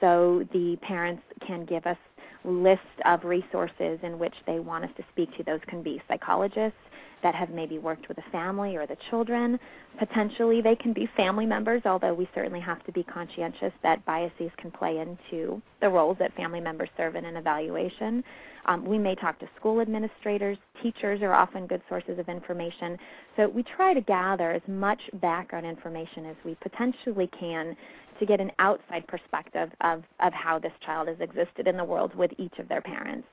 So 0.00 0.46
the 0.52 0.76
parents 0.82 1.22
can 1.44 1.64
give 1.64 1.84
us 1.86 1.96
lists 2.44 2.84
of 3.04 3.24
resources 3.24 3.98
in 4.02 4.18
which 4.18 4.34
they 4.46 4.60
want 4.60 4.84
us 4.84 4.90
to 4.96 5.04
speak 5.12 5.36
to. 5.36 5.42
Those 5.42 5.60
can 5.66 5.82
be 5.82 6.00
psychologists, 6.08 6.78
that 7.22 7.34
have 7.34 7.50
maybe 7.50 7.78
worked 7.78 8.08
with 8.08 8.18
a 8.18 8.30
family 8.30 8.76
or 8.76 8.86
the 8.86 8.96
children. 9.10 9.58
Potentially, 9.98 10.60
they 10.60 10.76
can 10.76 10.92
be 10.92 11.08
family 11.16 11.46
members, 11.46 11.82
although 11.84 12.14
we 12.14 12.28
certainly 12.34 12.60
have 12.60 12.84
to 12.84 12.92
be 12.92 13.02
conscientious 13.02 13.72
that 13.82 14.04
biases 14.04 14.50
can 14.56 14.70
play 14.70 14.98
into 14.98 15.60
the 15.80 15.88
roles 15.88 16.16
that 16.18 16.34
family 16.36 16.60
members 16.60 16.88
serve 16.96 17.16
in 17.16 17.24
an 17.24 17.36
evaluation. 17.36 18.22
Um, 18.66 18.84
we 18.84 18.98
may 18.98 19.14
talk 19.14 19.38
to 19.40 19.48
school 19.58 19.80
administrators. 19.80 20.58
Teachers 20.82 21.22
are 21.22 21.32
often 21.32 21.66
good 21.66 21.82
sources 21.88 22.18
of 22.18 22.28
information. 22.28 22.98
So 23.36 23.48
we 23.48 23.62
try 23.62 23.94
to 23.94 24.00
gather 24.00 24.52
as 24.52 24.62
much 24.68 25.00
background 25.14 25.66
information 25.66 26.26
as 26.26 26.36
we 26.44 26.54
potentially 26.60 27.30
can 27.38 27.76
to 28.18 28.26
get 28.26 28.40
an 28.40 28.50
outside 28.58 29.06
perspective 29.06 29.70
of, 29.80 30.02
of 30.20 30.32
how 30.32 30.58
this 30.58 30.72
child 30.84 31.08
has 31.08 31.16
existed 31.20 31.66
in 31.66 31.76
the 31.76 31.84
world 31.84 32.14
with 32.14 32.30
each 32.38 32.58
of 32.58 32.68
their 32.68 32.82
parents. 32.82 33.26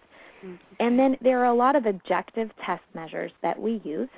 Mm-hmm. 0.43 0.55
And 0.79 0.99
then 0.99 1.17
there 1.21 1.39
are 1.39 1.45
a 1.45 1.53
lot 1.53 1.75
of 1.75 1.85
objective 1.85 2.49
test 2.65 2.83
measures 2.93 3.31
that 3.41 3.59
we 3.59 3.81
use. 3.83 4.09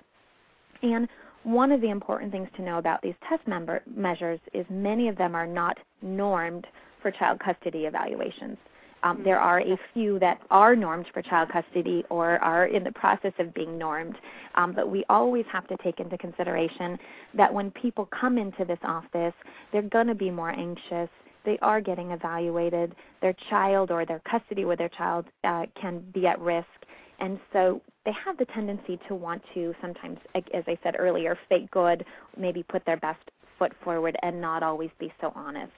And 0.82 1.08
one 1.44 1.72
of 1.72 1.82
the 1.82 1.90
important 1.90 2.32
things 2.32 2.50
to 2.58 2.62
know 2.62 2.78
about 2.78 3.02
these 3.02 3.16
test 3.30 3.48
member 3.48 3.82
measures 3.96 4.40
is 4.54 4.66
many 4.70 5.08
of 5.08 5.18
them 5.18 5.36
are 5.36 5.48
not 5.48 5.78
normed 6.02 6.68
for 7.02 7.12
child 7.12 7.40
custody 7.40 7.86
evaluations. 7.86 8.58
Um, 9.04 9.22
there 9.24 9.40
are 9.40 9.62
a 9.62 9.78
few 9.94 10.18
that 10.20 10.42
are 10.50 10.76
normed 10.76 11.06
for 11.14 11.22
child 11.22 11.50
custody 11.50 12.04
or 12.10 12.40
are 12.40 12.66
in 12.66 12.84
the 12.84 12.92
process 12.92 13.32
of 13.40 13.54
being 13.54 13.78
normed, 13.78 14.16
um, 14.56 14.74
but 14.74 14.90
we 14.90 15.06
always 15.08 15.46
have 15.52 15.68
to 15.68 15.78
take 15.78 16.00
into 16.00 16.18
consideration 16.18 16.98
that 17.36 17.54
when 17.54 17.70
people 17.72 18.08
come 18.08 18.38
into 18.38 18.66
this 18.66 18.80
office, 18.84 19.34
they're 19.72 19.84
going 19.84 20.08
to 20.08 20.16
be 20.16 20.32
more 20.32 20.50
anxious 20.50 21.10
they 21.48 21.58
are 21.62 21.80
getting 21.80 22.12
evaluated, 22.12 22.94
their 23.22 23.34
child 23.50 23.90
or 23.90 24.06
their 24.06 24.22
custody 24.30 24.66
with 24.66 24.78
their 24.78 24.90
child 24.90 25.26
uh, 25.46 25.66
can 25.82 26.04
be 26.14 26.28
at 26.28 26.38
risk. 26.42 26.68
And 27.20 27.40
so 27.54 27.82
they 28.06 28.12
have 28.12 28.38
the 28.38 28.46
tendency 28.46 29.00
to 29.08 29.16
want 29.16 29.42
to 29.54 29.74
sometimes, 29.82 30.20
as 30.36 30.66
I 30.68 30.78
said 30.84 30.96
earlier, 31.00 31.40
fake 31.48 31.72
good, 31.72 32.06
maybe 32.38 32.64
put 32.64 32.86
their 32.86 32.98
best 32.98 33.22
foot 33.58 33.72
forward 33.82 34.18
and 34.24 34.42
not 34.42 34.62
always 34.62 34.90
be 35.00 35.12
so 35.22 35.32
honest. 35.36 35.72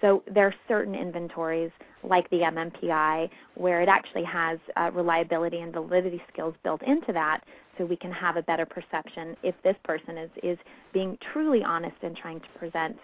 So 0.00 0.22
there 0.32 0.46
are 0.46 0.54
certain 0.68 0.94
inventories 0.94 1.72
like 2.04 2.30
the 2.30 2.38
MMPI 2.38 3.28
where 3.56 3.82
it 3.82 3.88
actually 3.88 4.22
has 4.22 4.60
uh, 4.76 4.92
reliability 4.94 5.58
and 5.58 5.72
validity 5.72 6.22
skills 6.32 6.54
built 6.62 6.80
into 6.82 7.12
that 7.12 7.40
so 7.76 7.84
we 7.84 7.96
can 7.96 8.12
have 8.12 8.36
a 8.36 8.42
better 8.42 8.64
perception 8.64 9.36
if 9.42 9.56
this 9.64 9.74
person 9.82 10.16
is, 10.16 10.30
is 10.44 10.58
being 10.92 11.18
truly 11.32 11.64
honest 11.64 11.96
and 12.02 12.16
trying 12.16 12.38
to 12.38 12.48
present 12.56 12.96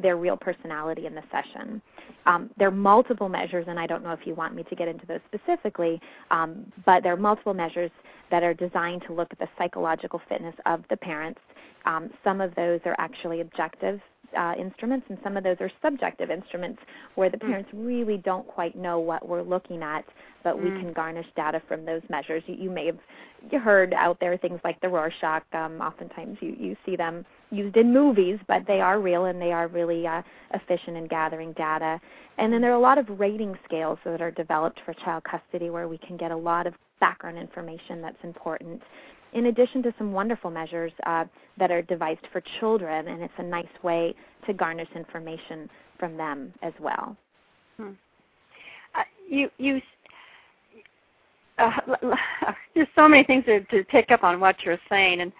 their 0.00 0.16
real 0.16 0.36
personality 0.36 1.06
in 1.06 1.14
the 1.14 1.22
session. 1.30 1.80
Um, 2.26 2.50
there 2.58 2.68
are 2.68 2.72
multiple 2.72 3.28
measures, 3.28 3.66
and 3.68 3.78
I 3.78 3.86
don't 3.86 4.02
know 4.02 4.12
if 4.12 4.20
you 4.24 4.34
want 4.34 4.54
me 4.54 4.64
to 4.64 4.74
get 4.74 4.88
into 4.88 5.06
those 5.06 5.20
specifically, 5.26 6.00
um, 6.30 6.70
but 6.84 7.02
there 7.02 7.12
are 7.12 7.16
multiple 7.16 7.54
measures 7.54 7.90
that 8.30 8.42
are 8.42 8.54
designed 8.54 9.02
to 9.06 9.12
look 9.12 9.28
at 9.30 9.38
the 9.38 9.48
psychological 9.56 10.20
fitness 10.28 10.54
of 10.66 10.82
the 10.90 10.96
parents. 10.96 11.40
Um, 11.84 12.10
some 12.24 12.40
of 12.40 12.54
those 12.54 12.80
are 12.84 12.96
actually 12.98 13.40
objective 13.40 14.00
uh, 14.36 14.54
instruments, 14.58 15.06
and 15.08 15.18
some 15.22 15.36
of 15.36 15.44
those 15.44 15.56
are 15.60 15.70
subjective 15.82 16.30
instruments 16.30 16.80
where 17.14 17.30
the 17.30 17.38
hmm. 17.38 17.46
parents 17.46 17.70
mm. 17.74 17.86
really 17.86 18.18
don't 18.18 18.46
quite 18.46 18.76
know 18.76 18.98
what 18.98 19.26
we're 19.26 19.42
looking 19.42 19.82
at, 19.82 20.04
but 20.44 20.56
mm. 20.56 20.64
we 20.64 20.70
hmm. 20.70 20.80
can 20.80 20.92
garnish 20.92 21.26
data 21.34 21.62
from 21.66 21.84
those 21.84 22.02
measures. 22.10 22.42
You, 22.46 22.54
you 22.54 22.70
may 22.70 22.86
have 22.86 22.98
heard 23.62 23.94
out 23.94 24.18
there 24.20 24.36
things 24.36 24.60
like 24.64 24.80
the 24.80 24.88
Rorschach. 24.88 25.44
Um, 25.52 25.80
oftentimes, 25.80 26.38
you, 26.40 26.54
you 26.58 26.76
see 26.84 26.96
them 26.96 27.24
used 27.50 27.76
in 27.76 27.92
movies, 27.92 28.38
but 28.48 28.66
they 28.66 28.80
are 28.80 29.00
real 29.00 29.26
and 29.26 29.40
they 29.40 29.52
are 29.52 29.68
really 29.68 30.06
uh, 30.06 30.22
efficient 30.54 30.96
in 30.96 31.06
gathering 31.06 31.52
data. 31.54 32.00
And 32.36 32.52
then 32.52 32.60
there 32.60 32.70
are 32.70 32.76
a 32.76 32.80
lot 32.80 32.98
of 32.98 33.06
rating 33.18 33.56
scales 33.64 33.98
that 34.04 34.20
are 34.20 34.30
developed 34.30 34.80
for 34.84 34.92
child 34.94 35.24
custody 35.24 35.70
where 35.70 35.88
we 35.88 35.98
can 35.98 36.16
get 36.16 36.30
a 36.30 36.36
lot 36.36 36.66
of 36.66 36.74
background 37.00 37.38
information 37.38 38.00
that's 38.00 38.22
important. 38.22 38.82
In 39.34 39.46
addition 39.46 39.82
to 39.82 39.94
some 39.98 40.12
wonderful 40.12 40.50
measures 40.50 40.92
uh, 41.06 41.24
that 41.58 41.70
are 41.70 41.82
devised 41.82 42.26
for 42.32 42.42
children, 42.60 43.08
and 43.08 43.22
it's 43.22 43.32
a 43.38 43.42
nice 43.42 43.66
way 43.82 44.14
to 44.46 44.54
garnish 44.54 44.88
information 44.94 45.68
from 45.98 46.16
them 46.16 46.52
as 46.62 46.72
well. 46.80 47.16
Hmm. 47.76 47.90
Uh, 48.94 49.02
you 49.28 49.50
you 49.58 49.80
uh, 51.58 51.70
there's 52.74 52.88
so 52.94 53.08
many 53.08 53.24
things 53.24 53.44
to, 53.44 53.60
to 53.64 53.84
pick 53.84 54.10
up 54.10 54.24
on 54.24 54.40
what 54.40 54.56
you're 54.64 54.78
saying, 54.88 55.20
and 55.20 55.32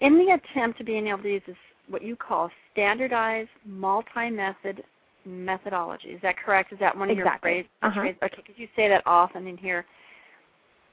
in 0.00 0.18
the 0.18 0.34
attempt 0.34 0.78
to 0.78 0.84
being 0.84 1.08
able 1.08 1.22
to 1.22 1.32
use 1.32 1.42
this, 1.46 1.56
what 1.88 2.02
you 2.02 2.16
call 2.16 2.50
standardized 2.72 3.50
multi-method 3.64 4.82
methodology. 5.24 6.08
Is 6.08 6.22
that 6.22 6.36
correct? 6.38 6.72
Is 6.72 6.78
that 6.78 6.96
one 6.96 7.10
of 7.10 7.18
exactly. 7.18 7.50
your 7.50 7.64
phrases? 7.64 7.70
Uh-huh. 7.82 8.00
Okay, 8.26 8.36
because 8.36 8.54
you 8.56 8.68
say 8.76 8.88
that 8.88 9.02
often 9.06 9.46
in 9.46 9.56
here. 9.56 9.84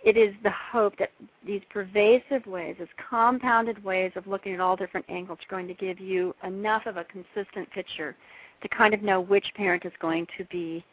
It 0.03 0.17
is 0.17 0.33
the 0.43 0.51
hope 0.51 0.98
that 0.98 1.12
these 1.45 1.62
pervasive 1.69 2.45
ways, 2.45 2.75
these 2.77 2.88
compounded 3.10 3.81
ways 3.83 4.12
of 4.15 4.27
looking 4.27 4.53
at 4.53 4.60
all 4.60 4.75
different 4.75 5.05
angles, 5.10 5.39
are 5.39 5.55
going 5.55 5.67
to 5.67 5.74
give 5.74 6.00
you 6.00 6.36
enough 6.43 6.86
of 6.86 6.98
a 6.98 7.05
consistent 7.05 7.69
picture 7.72 8.15
to 8.62 8.67
kind 8.67 8.93
of 8.93 9.01
know 9.01 9.22
which 9.22 9.45
parent 9.55 9.86
is 9.86 9.93
going 10.01 10.27
to 10.38 10.43
be 10.45 10.83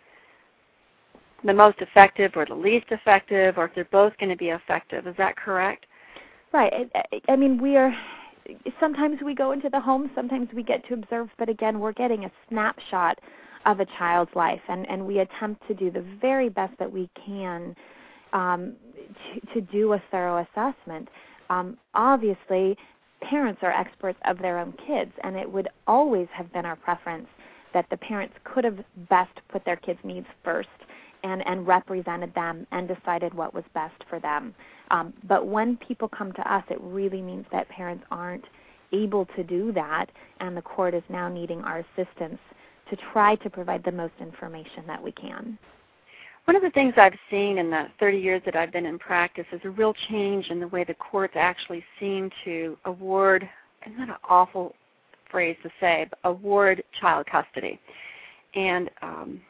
the 1.44 1.52
most 1.52 1.78
effective 1.80 2.32
or 2.36 2.46
the 2.46 2.54
least 2.54 2.86
effective, 2.90 3.58
or 3.58 3.64
if 3.64 3.74
they're 3.74 3.84
both 3.86 4.16
going 4.18 4.30
to 4.30 4.36
be 4.36 4.50
effective. 4.50 5.06
Is 5.06 5.16
that 5.16 5.36
correct? 5.36 5.86
Right. 6.52 6.72
I, 6.94 7.20
I 7.28 7.36
mean, 7.36 7.60
we 7.60 7.76
are. 7.76 7.92
Sometimes 8.78 9.20
we 9.24 9.34
go 9.34 9.52
into 9.52 9.68
the 9.70 9.80
home. 9.80 10.10
Sometimes 10.14 10.48
we 10.54 10.62
get 10.62 10.86
to 10.88 10.94
observe. 10.94 11.30
But 11.38 11.48
again, 11.48 11.80
we're 11.80 11.92
getting 11.92 12.24
a 12.26 12.32
snapshot 12.48 13.18
of 13.66 13.80
a 13.80 13.86
child's 13.98 14.34
life, 14.34 14.60
and 14.68 14.88
and 14.88 15.04
we 15.04 15.20
attempt 15.20 15.66
to 15.68 15.74
do 15.74 15.90
the 15.90 16.04
very 16.20 16.48
best 16.48 16.74
that 16.78 16.90
we 16.90 17.08
can 17.26 17.74
um, 18.32 18.74
to, 19.34 19.54
to 19.54 19.60
do 19.60 19.92
a 19.92 20.02
thorough 20.10 20.46
assessment. 20.52 21.08
Um, 21.48 21.76
obviously, 21.94 22.76
parents 23.22 23.60
are 23.62 23.72
experts 23.72 24.18
of 24.24 24.38
their 24.38 24.58
own 24.58 24.72
kids, 24.86 25.12
and 25.22 25.36
it 25.36 25.50
would 25.50 25.68
always 25.86 26.28
have 26.32 26.52
been 26.52 26.64
our 26.64 26.76
preference 26.76 27.26
that 27.74 27.86
the 27.90 27.96
parents 27.96 28.34
could 28.44 28.64
have 28.64 28.78
best 29.08 29.32
put 29.48 29.64
their 29.64 29.76
kids' 29.76 30.00
needs 30.04 30.26
first 30.44 30.68
and, 31.22 31.46
and 31.46 31.66
represented 31.66 32.34
them 32.34 32.66
and 32.72 32.88
decided 32.88 33.32
what 33.34 33.54
was 33.54 33.64
best 33.74 33.94
for 34.08 34.18
them. 34.18 34.54
Um, 34.90 35.12
but 35.28 35.46
when 35.46 35.76
people 35.76 36.08
come 36.08 36.32
to 36.32 36.52
us, 36.52 36.64
it 36.70 36.78
really 36.80 37.22
means 37.22 37.46
that 37.52 37.68
parents 37.68 38.04
aren't 38.10 38.44
able 38.92 39.26
to 39.36 39.44
do 39.44 39.72
that, 39.72 40.06
and 40.40 40.56
the 40.56 40.62
court 40.62 40.94
is 40.94 41.02
now 41.08 41.28
needing 41.28 41.60
our 41.60 41.78
assistance 41.78 42.38
to 42.88 42.96
try 43.12 43.36
to 43.36 43.50
provide 43.50 43.84
the 43.84 43.92
most 43.92 44.14
information 44.20 44.84
that 44.86 45.00
we 45.02 45.12
can. 45.12 45.56
One 46.46 46.56
of 46.56 46.62
the 46.62 46.70
things 46.70 46.94
I've 46.96 47.18
seen 47.30 47.58
in 47.58 47.70
the 47.70 47.86
30 48.00 48.18
years 48.18 48.42
that 48.44 48.56
I've 48.56 48.72
been 48.72 48.86
in 48.86 48.98
practice 48.98 49.46
is 49.52 49.60
a 49.64 49.70
real 49.70 49.94
change 50.08 50.48
in 50.48 50.58
the 50.58 50.68
way 50.68 50.84
the 50.84 50.94
courts 50.94 51.34
actually 51.36 51.84
seem 51.98 52.30
to 52.44 52.76
award, 52.86 53.48
and 53.82 53.96
not 53.96 54.08
an 54.08 54.16
awful 54.28 54.74
phrase 55.30 55.56
to 55.62 55.70
say, 55.78 56.06
but 56.10 56.18
award 56.24 56.82
child 57.00 57.26
custody. 57.26 57.78
And 58.54 58.90
um, 59.02 59.40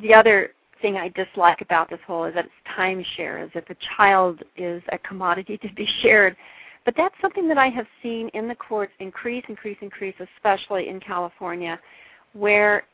the 0.00 0.12
other 0.12 0.50
thing 0.82 0.96
I 0.96 1.08
dislike 1.08 1.62
about 1.62 1.88
this 1.88 2.00
whole 2.06 2.24
is 2.24 2.34
that 2.34 2.44
it's 2.44 2.78
timeshare, 2.78 3.42
as 3.42 3.50
if 3.54 3.68
a 3.70 3.76
child 3.96 4.42
is 4.56 4.82
a 4.92 4.98
commodity 4.98 5.56
to 5.58 5.72
be 5.74 5.88
shared. 6.02 6.36
But 6.84 6.94
that's 6.96 7.14
something 7.20 7.48
that 7.48 7.58
I 7.58 7.68
have 7.68 7.86
seen 8.02 8.28
in 8.34 8.46
the 8.46 8.54
courts 8.54 8.92
increase, 9.00 9.44
increase, 9.48 9.78
increase, 9.80 10.14
especially 10.36 10.88
in 10.88 11.00
California, 11.00 11.80
where 12.34 12.84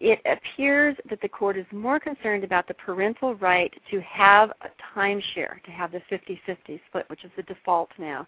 it 0.00 0.20
appears 0.26 0.96
that 1.08 1.20
the 1.20 1.28
court 1.28 1.56
is 1.56 1.66
more 1.72 1.98
concerned 1.98 2.44
about 2.44 2.68
the 2.68 2.74
parental 2.74 3.34
right 3.36 3.72
to 3.90 4.00
have 4.00 4.50
a 4.62 4.68
timeshare, 4.94 5.62
to 5.64 5.70
have 5.70 5.92
the 5.92 6.02
50 6.08 6.40
50 6.44 6.80
split, 6.88 7.08
which 7.08 7.24
is 7.24 7.30
the 7.36 7.42
default 7.44 7.90
now, 7.98 8.26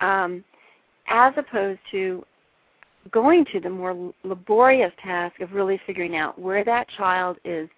um, 0.00 0.44
as 1.08 1.32
opposed 1.36 1.80
to 1.90 2.24
going 3.10 3.44
to 3.52 3.60
the 3.60 3.70
more 3.70 4.12
laborious 4.24 4.92
task 5.02 5.40
of 5.40 5.52
really 5.52 5.80
figuring 5.86 6.16
out 6.16 6.38
where 6.38 6.64
that 6.64 6.86
child 6.96 7.38
is 7.44 7.68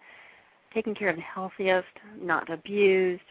taken 0.74 0.94
care 0.94 1.08
of 1.08 1.16
the 1.16 1.22
healthiest, 1.22 1.86
not 2.20 2.50
abused, 2.50 3.22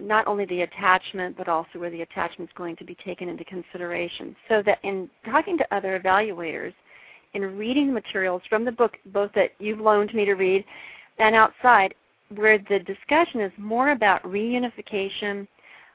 not 0.00 0.26
only 0.26 0.46
the 0.46 0.62
attachment, 0.62 1.36
but 1.36 1.48
also 1.48 1.78
where 1.78 1.90
the 1.90 2.02
attachment 2.02 2.50
is 2.50 2.56
going 2.56 2.76
to 2.76 2.84
be 2.84 2.96
taken 3.04 3.28
into 3.28 3.44
consideration. 3.44 4.34
So 4.48 4.62
that 4.64 4.78
in 4.82 5.08
talking 5.24 5.58
to 5.58 5.74
other 5.74 6.00
evaluators, 6.00 6.72
in 7.34 7.56
reading 7.56 7.92
materials 7.92 8.42
from 8.48 8.64
the 8.64 8.72
book, 8.72 8.96
both 9.06 9.32
that 9.34 9.52
you've 9.58 9.80
loaned 9.80 10.12
me 10.14 10.24
to 10.24 10.34
read 10.34 10.64
and 11.18 11.34
outside, 11.34 11.94
where 12.34 12.58
the 12.58 12.78
discussion 12.80 13.40
is 13.40 13.52
more 13.58 13.90
about 13.90 14.22
reunification, 14.24 15.46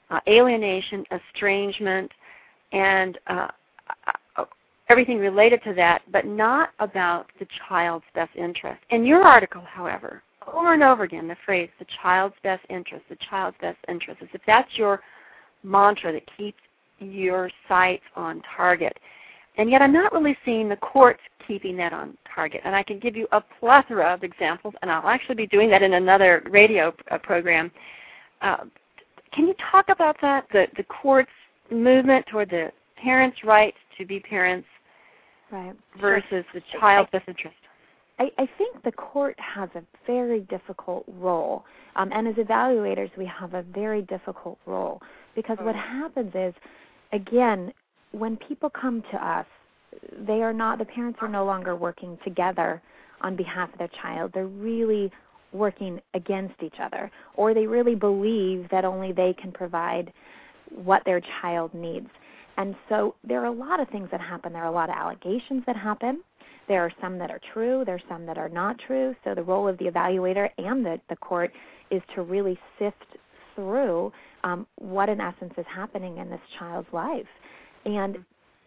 uh, 0.09 0.19
alienation, 0.27 1.05
estrangement, 1.11 2.11
and 2.71 3.17
uh, 3.27 3.47
uh, 4.37 4.45
everything 4.89 5.17
related 5.17 5.61
to 5.63 5.73
that, 5.73 6.01
but 6.11 6.25
not 6.25 6.69
about 6.79 7.27
the 7.39 7.47
child's 7.67 8.05
best 8.13 8.35
interest. 8.35 8.79
In 8.89 9.05
your 9.05 9.21
article, 9.21 9.61
however, 9.61 10.21
over 10.51 10.73
and 10.73 10.83
over 10.83 11.03
again, 11.03 11.27
the 11.27 11.35
phrase 11.45 11.69
"the 11.79 11.85
child's 12.01 12.35
best 12.43 12.63
interest," 12.69 13.03
the 13.09 13.17
child's 13.29 13.57
best 13.59 13.77
interest, 13.89 14.21
as 14.21 14.29
if 14.33 14.41
that's 14.47 14.77
your 14.77 15.01
mantra 15.63 16.13
that 16.13 16.23
keeps 16.37 16.59
your 16.99 17.49
sights 17.67 18.03
on 18.15 18.41
target. 18.55 18.97
And 19.57 19.69
yet, 19.69 19.81
I'm 19.81 19.93
not 19.93 20.13
really 20.13 20.37
seeing 20.45 20.69
the 20.69 20.75
courts 20.77 21.19
keeping 21.47 21.77
that 21.77 21.93
on 21.93 22.17
target. 22.33 22.61
And 22.63 22.75
I 22.75 22.83
can 22.83 22.99
give 22.99 23.15
you 23.15 23.27
a 23.31 23.41
plethora 23.41 24.13
of 24.13 24.23
examples, 24.23 24.73
and 24.81 24.91
I'll 24.91 25.07
actually 25.07 25.35
be 25.35 25.47
doing 25.47 25.69
that 25.71 25.81
in 25.81 25.93
another 25.93 26.43
radio 26.49 26.93
uh, 27.09 27.17
program. 27.17 27.71
Uh, 28.41 28.65
can 29.33 29.47
you 29.47 29.55
talk 29.71 29.89
about 29.89 30.17
that? 30.21 30.45
The 30.51 30.67
the 30.77 30.83
court's 30.83 31.29
movement 31.71 32.25
toward 32.27 32.49
the 32.49 32.71
parents' 33.01 33.37
rights 33.43 33.77
to 33.97 34.05
be 34.05 34.19
parents 34.19 34.67
right. 35.51 35.73
versus 35.99 36.45
the 36.53 36.61
child's 36.79 37.09
best 37.11 37.27
interest. 37.27 37.55
I, 38.19 38.31
I 38.39 38.49
think 38.57 38.81
the 38.83 38.91
court 38.91 39.35
has 39.39 39.69
a 39.75 39.83
very 40.07 40.41
difficult 40.41 41.05
role, 41.07 41.65
um, 41.95 42.11
and 42.13 42.27
as 42.27 42.35
evaluators, 42.35 43.15
we 43.17 43.25
have 43.25 43.53
a 43.53 43.63
very 43.63 44.01
difficult 44.03 44.57
role 44.65 45.01
because 45.35 45.57
what 45.61 45.75
happens 45.75 46.31
is, 46.33 46.53
again, 47.13 47.71
when 48.11 48.37
people 48.37 48.69
come 48.69 49.03
to 49.11 49.27
us, 49.27 49.45
they 50.27 50.41
are 50.41 50.53
not 50.53 50.79
the 50.79 50.85
parents 50.85 51.19
are 51.21 51.27
no 51.27 51.45
longer 51.45 51.75
working 51.75 52.17
together 52.23 52.81
on 53.21 53.35
behalf 53.35 53.71
of 53.71 53.79
their 53.79 53.89
child. 54.01 54.31
They're 54.33 54.47
really 54.47 55.11
working 55.53 55.99
against 56.13 56.61
each 56.61 56.75
other, 56.81 57.09
or 57.35 57.53
they 57.53 57.65
really 57.65 57.95
believe 57.95 58.67
that 58.69 58.85
only 58.85 59.11
they 59.11 59.33
can 59.41 59.51
provide 59.51 60.11
what 60.69 61.03
their 61.05 61.21
child 61.41 61.73
needs. 61.73 62.09
And 62.57 62.75
so 62.89 63.15
there 63.23 63.41
are 63.41 63.45
a 63.45 63.51
lot 63.51 63.79
of 63.79 63.87
things 63.89 64.09
that 64.11 64.19
happen. 64.19 64.51
There 64.51 64.63
are 64.63 64.67
a 64.67 64.71
lot 64.71 64.89
of 64.89 64.95
allegations 64.95 65.63
that 65.65 65.77
happen. 65.77 66.21
There 66.67 66.81
are 66.81 66.91
some 66.99 67.17
that 67.19 67.31
are 67.31 67.39
true, 67.53 67.83
there 67.85 67.95
are 67.95 68.09
some 68.09 68.25
that 68.25 68.37
are 68.37 68.49
not 68.49 68.77
true. 68.85 69.15
So 69.23 69.33
the 69.33 69.43
role 69.43 69.67
of 69.67 69.77
the 69.77 69.85
evaluator 69.85 70.49
and 70.57 70.85
the, 70.85 70.99
the 71.09 71.15
court 71.15 71.53
is 71.91 72.01
to 72.15 72.23
really 72.23 72.59
sift 72.77 73.17
through 73.55 74.11
um, 74.43 74.67
what 74.75 75.07
in 75.07 75.21
essence 75.21 75.53
is 75.57 75.65
happening 75.73 76.17
in 76.17 76.29
this 76.29 76.41
child's 76.59 76.87
life. 76.91 77.25
And 77.87 78.17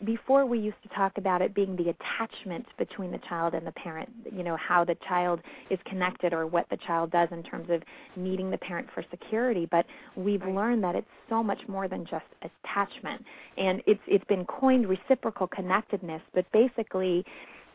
before 0.05 0.47
we 0.47 0.59
used 0.59 0.83
to 0.83 0.89
talk 0.89 1.19
about 1.19 1.43
it 1.43 1.55
being 1.55 1.77
the 1.77 1.91
attachment 1.91 2.65
between 2.79 3.11
the 3.11 3.21
child 3.29 3.53
and 3.53 3.67
the 3.67 3.73
parent, 3.73 4.09
you 4.35 4.43
know, 4.43 4.57
how 4.57 4.83
the 4.83 4.97
child 5.07 5.41
is 5.69 5.79
connected 5.85 6.33
or 6.33 6.47
what 6.47 6.67
the 6.71 6.79
child 6.79 7.11
does 7.11 7.29
in 7.31 7.43
terms 7.43 7.69
of 7.69 7.83
needing 8.17 8.51
the 8.51 8.57
parent 8.57 8.89
for 8.95 9.05
security, 9.11 9.69
but 9.71 9.85
we've 10.17 10.41
right. 10.41 10.55
learned 10.55 10.83
that 10.83 10.95
it's 10.95 11.07
so 11.29 11.43
much 11.43 11.61
more 11.69 11.87
than 11.87 12.07
just 12.07 12.25
attachment. 12.43 13.23
And 13.59 13.83
it's 13.87 14.01
it's 14.07 14.25
been 14.25 14.47
coined 14.47 14.89
reciprocal 14.89 15.47
connectedness, 15.47 16.23
but 16.33 16.51
basically 16.51 17.23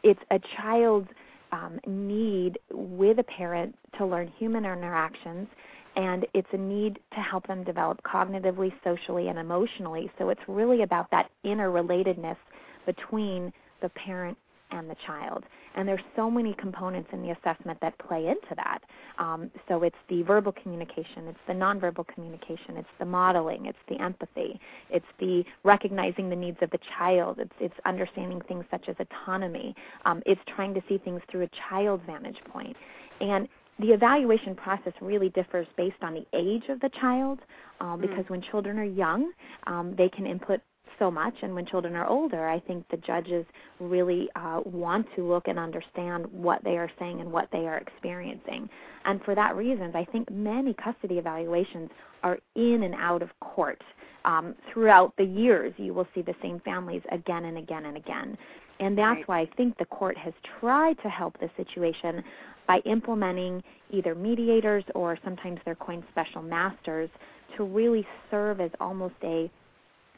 it's 0.01 0.21
a 0.31 0.39
child's 0.57 1.09
um, 1.51 1.79
need 1.85 2.57
with 2.71 3.19
a 3.19 3.23
parent 3.23 3.75
to 3.99 4.05
learn 4.05 4.31
human 4.39 4.65
interactions 4.65 5.47
and 5.95 6.25
it's 6.33 6.47
a 6.51 6.57
need 6.57 6.99
to 7.13 7.19
help 7.21 7.47
them 7.47 7.63
develop 7.63 8.01
cognitively, 8.03 8.71
socially, 8.83 9.29
and 9.29 9.39
emotionally. 9.39 10.11
So 10.17 10.29
it's 10.29 10.41
really 10.47 10.83
about 10.83 11.09
that 11.11 11.29
interrelatedness 11.45 12.37
between 12.85 13.53
the 13.81 13.89
parent 13.89 14.37
and 14.71 14.89
the 14.89 14.95
child. 15.05 15.43
And 15.75 15.87
there's 15.87 16.01
so 16.15 16.31
many 16.31 16.53
components 16.53 17.09
in 17.11 17.21
the 17.21 17.31
assessment 17.31 17.79
that 17.81 17.97
play 17.99 18.27
into 18.27 18.55
that. 18.55 18.79
Um, 19.17 19.51
so 19.67 19.83
it's 19.83 19.95
the 20.09 20.23
verbal 20.23 20.53
communication, 20.53 21.27
it's 21.27 21.39
the 21.47 21.53
nonverbal 21.53 22.07
communication, 22.07 22.77
it's 22.77 22.87
the 22.97 23.05
modeling, 23.05 23.65
it's 23.65 23.77
the 23.89 24.01
empathy, 24.01 24.59
it's 24.89 25.05
the 25.19 25.43
recognizing 25.63 26.29
the 26.29 26.35
needs 26.35 26.57
of 26.61 26.71
the 26.71 26.79
child, 26.97 27.39
it's, 27.39 27.53
it's 27.59 27.75
understanding 27.85 28.41
things 28.47 28.65
such 28.71 28.87
as 28.87 28.95
autonomy, 28.99 29.75
um, 30.05 30.23
it's 30.25 30.41
trying 30.55 30.73
to 30.73 30.81
see 30.87 30.97
things 30.97 31.21
through 31.29 31.43
a 31.43 31.49
child's 31.69 32.03
vantage 32.05 32.39
point. 32.51 32.75
And 33.19 33.47
the 33.79 33.87
evaluation 33.87 34.55
process 34.55 34.93
really 35.01 35.29
differs 35.29 35.67
based 35.75 36.01
on 36.01 36.13
the 36.13 36.25
age 36.33 36.63
of 36.69 36.79
the 36.79 36.89
child 37.01 37.39
um, 37.81 37.99
because 37.99 38.25
mm. 38.25 38.29
when 38.29 38.41
children 38.41 38.79
are 38.79 38.83
young, 38.83 39.31
um, 39.67 39.93
they 39.97 40.09
can 40.09 40.25
input 40.25 40.61
so 40.97 41.11
much, 41.11 41.33
and 41.41 41.53
when 41.53 41.65
children 41.65 41.95
are 41.95 42.07
older, 42.07 42.47
I 42.47 42.59
think 42.59 42.85
the 42.89 42.97
judges 42.97 43.45
really 43.79 44.29
uh, 44.35 44.61
want 44.65 45.07
to 45.15 45.27
look 45.27 45.47
and 45.47 45.59
understand 45.59 46.25
what 46.31 46.63
they 46.63 46.77
are 46.77 46.89
saying 46.97 47.21
and 47.21 47.31
what 47.31 47.49
they 47.51 47.67
are 47.67 47.77
experiencing. 47.77 48.69
And 49.03 49.21
for 49.23 49.35
that 49.35 49.55
reason, 49.55 49.91
I 49.93 50.05
think 50.05 50.31
many 50.31 50.73
custody 50.73 51.17
evaluations 51.17 51.89
are 52.23 52.39
in 52.55 52.83
and 52.83 52.95
out 52.95 53.21
of 53.21 53.29
court. 53.39 53.81
Um, 54.23 54.55
throughout 54.71 55.13
the 55.17 55.25
years, 55.25 55.73
you 55.77 55.93
will 55.93 56.07
see 56.15 56.21
the 56.21 56.33
same 56.41 56.59
families 56.61 57.03
again 57.11 57.45
and 57.45 57.57
again 57.57 57.85
and 57.85 57.97
again. 57.97 58.37
And 58.79 58.97
that's 58.97 59.21
why 59.27 59.41
I 59.41 59.49
think 59.55 59.77
the 59.77 59.85
court 59.85 60.17
has 60.17 60.33
tried 60.59 60.97
to 61.03 61.09
help 61.09 61.39
the 61.39 61.49
situation 61.55 62.23
by 62.67 62.79
implementing 62.85 63.63
either 63.91 64.15
mediators 64.15 64.83
or 64.93 65.17
sometimes 65.23 65.59
they're 65.65 65.75
coined 65.75 66.03
special 66.11 66.41
masters 66.41 67.09
to 67.57 67.63
really 67.63 68.05
serve 68.31 68.59
as 68.59 68.71
almost 68.79 69.15
a 69.23 69.49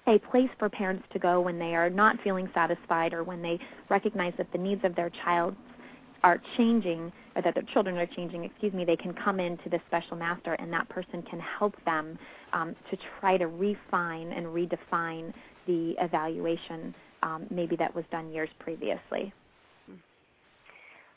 a 0.07 0.17
place 0.31 0.49
for 0.57 0.69
parents 0.69 1.03
to 1.11 1.19
go 1.19 1.41
when 1.41 1.59
they 1.59 1.75
are 1.75 1.89
not 1.89 2.15
feeling 2.23 2.49
satisfied 2.53 3.13
or 3.13 3.25
when 3.25 3.41
they 3.41 3.59
recognize 3.89 4.33
that 4.37 4.49
the 4.53 4.57
needs 4.57 4.81
of 4.85 4.95
their 4.95 5.11
child 5.25 5.53
are 6.23 6.41
changing 6.55 7.11
or 7.35 7.41
that 7.41 7.53
their 7.53 7.65
children 7.73 7.97
are 7.97 8.07
changing 8.07 8.45
excuse 8.45 8.73
me 8.73 8.85
they 8.85 8.95
can 8.95 9.13
come 9.13 9.39
into 9.39 9.69
the 9.69 9.79
special 9.87 10.15
master 10.15 10.53
and 10.53 10.71
that 10.71 10.87
person 10.89 11.21
can 11.23 11.39
help 11.39 11.75
them 11.85 12.17
um, 12.53 12.75
to 12.89 12.97
try 13.19 13.37
to 13.37 13.47
refine 13.47 14.31
and 14.31 14.45
redefine 14.47 15.33
the 15.67 15.93
evaluation 15.99 16.95
um, 17.23 17.45
maybe 17.49 17.75
that 17.75 17.93
was 17.93 18.05
done 18.11 18.31
years 18.31 18.49
previously 18.59 19.33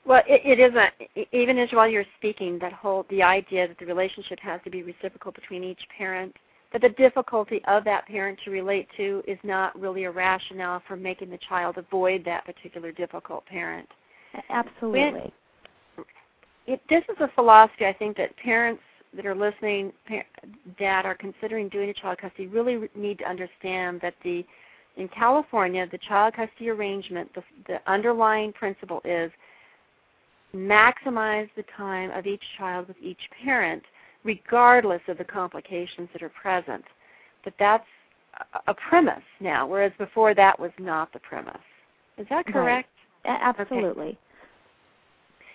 well, 0.05 0.23
it, 0.27 0.59
it 0.59 0.63
is 0.63 0.75
a 0.75 0.91
even 1.37 1.59
as 1.59 1.69
while 1.73 1.89
you're 1.89 2.05
speaking, 2.19 2.59
that 2.61 2.73
whole 2.73 3.07
the 3.11 3.23
idea 3.23 3.69
that 3.69 3.79
the 3.79 3.87
relationship 3.87 4.39
has 4.41 4.61
to 4.65 4.71
be 4.71 4.83
reciprocal 4.83 5.33
between 5.33 5.63
each 5.63 5.81
parent, 5.97 6.35
that 6.73 6.81
the 6.81 6.89
difficulty 6.91 7.61
of 7.67 7.85
that 7.85 8.07
parent 8.07 8.39
to 8.45 8.51
relate 8.51 8.89
to 8.97 9.23
is 9.27 9.39
not 9.43 9.79
really 9.79 10.05
a 10.05 10.11
rationale 10.11 10.83
for 10.87 10.97
making 10.97 11.31
the 11.31 11.39
child 11.49 11.77
avoid 11.79 12.25
that 12.25 12.45
particular 12.45 12.93
difficult 12.93 13.45
parent. 13.47 13.89
Absolutely. 14.49 15.33
When, 15.97 16.07
it, 16.67 16.81
this 16.89 17.03
is 17.09 17.17
a 17.21 17.29
philosophy 17.35 17.85
I 17.85 17.93
think 17.93 18.17
that 18.17 18.37
parents 18.37 18.83
that 19.15 19.27
are 19.27 19.35
listening, 19.35 19.93
that 20.79 21.05
are 21.05 21.17
considering 21.17 21.69
doing 21.69 21.91
a 21.91 21.95
child 21.95 22.19
custody, 22.19 22.47
really 22.47 22.89
need 22.95 23.19
to 23.19 23.29
understand 23.29 24.01
that 24.03 24.15
the 24.23 24.45
in 24.97 25.09
California, 25.09 25.87
the 25.91 25.99
child 25.99 26.35
custody 26.35 26.69
arrangement, 26.69 27.33
the, 27.35 27.43
the 27.67 27.81
underlying 27.91 28.53
principle 28.53 29.01
is 29.05 29.31
maximize 30.55 31.49
the 31.57 31.65
time 31.77 32.11
of 32.11 32.27
each 32.27 32.43
child 32.59 32.89
with 32.89 32.97
each 33.01 33.21
parent, 33.45 33.83
regardless 34.25 35.03
of 35.09 35.19
the 35.19 35.25
complications 35.25 36.09
that 36.13 36.23
are 36.23 36.31
present. 36.31 36.85
But 37.45 37.55
that's 37.59 37.87
a 38.67 38.75
premise 38.75 39.23
now, 39.41 39.67
whereas 39.67 39.93
before 39.99 40.35
that 40.35 40.59
was 40.59 40.73
not 40.79 41.13
the 41.13 41.19
premise. 41.21 41.57
Is 42.19 42.27
that 42.31 42.47
correct? 42.47 42.89
Right. 43.25 43.39
Absolutely. 43.43 44.09
Okay. 44.09 44.19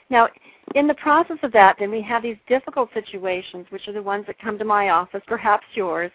Now, 0.10 0.28
in 0.76 0.88
the 0.88 0.94
process 0.96 1.38
of 1.42 1.52
that, 1.54 1.78
then 1.80 1.90
we 1.90 2.02
have 2.02 2.22
these 2.22 2.38
difficult 2.48 2.90
situations, 2.94 3.66
which 3.70 3.88
are 3.88 3.94
the 3.94 4.02
ones 4.02 4.26
that 4.28 4.38
come 4.40 4.58
to 4.60 4.66
my 4.66 4.90
office, 4.90 5.22
perhaps 5.26 5.66
yours, 5.74 6.12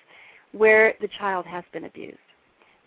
where 0.53 0.95
the 1.01 1.09
child 1.19 1.45
has 1.47 1.65
been 1.73 1.85
abused 1.85 2.19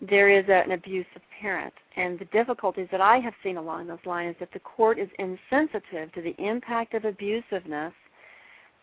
there 0.08 0.30
is 0.30 0.48
a, 0.48 0.62
an 0.64 0.72
abusive 0.72 1.22
parent. 1.40 1.72
And 1.96 2.18
the 2.18 2.24
difficulties 2.26 2.88
that 2.90 3.00
I 3.00 3.18
have 3.18 3.34
seen 3.42 3.56
along 3.56 3.86
those 3.86 3.98
lines 4.04 4.34
is 4.34 4.40
that 4.40 4.52
the 4.52 4.60
court 4.60 4.98
is 4.98 5.08
insensitive 5.18 6.12
to 6.12 6.22
the 6.22 6.34
impact 6.38 6.94
of 6.94 7.02
abusiveness 7.02 7.92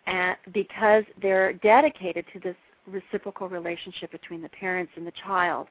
and 0.08 0.36
because 0.54 1.04
they're 1.22 1.54
dedicated 1.54 2.26
to 2.34 2.40
this 2.40 2.56
reciprocal 2.88 3.48
relationship 3.48 4.12
between 4.12 4.42
the 4.42 4.50
parents 4.50 4.92
and 4.96 5.06
the 5.06 5.14
child. 5.24 5.68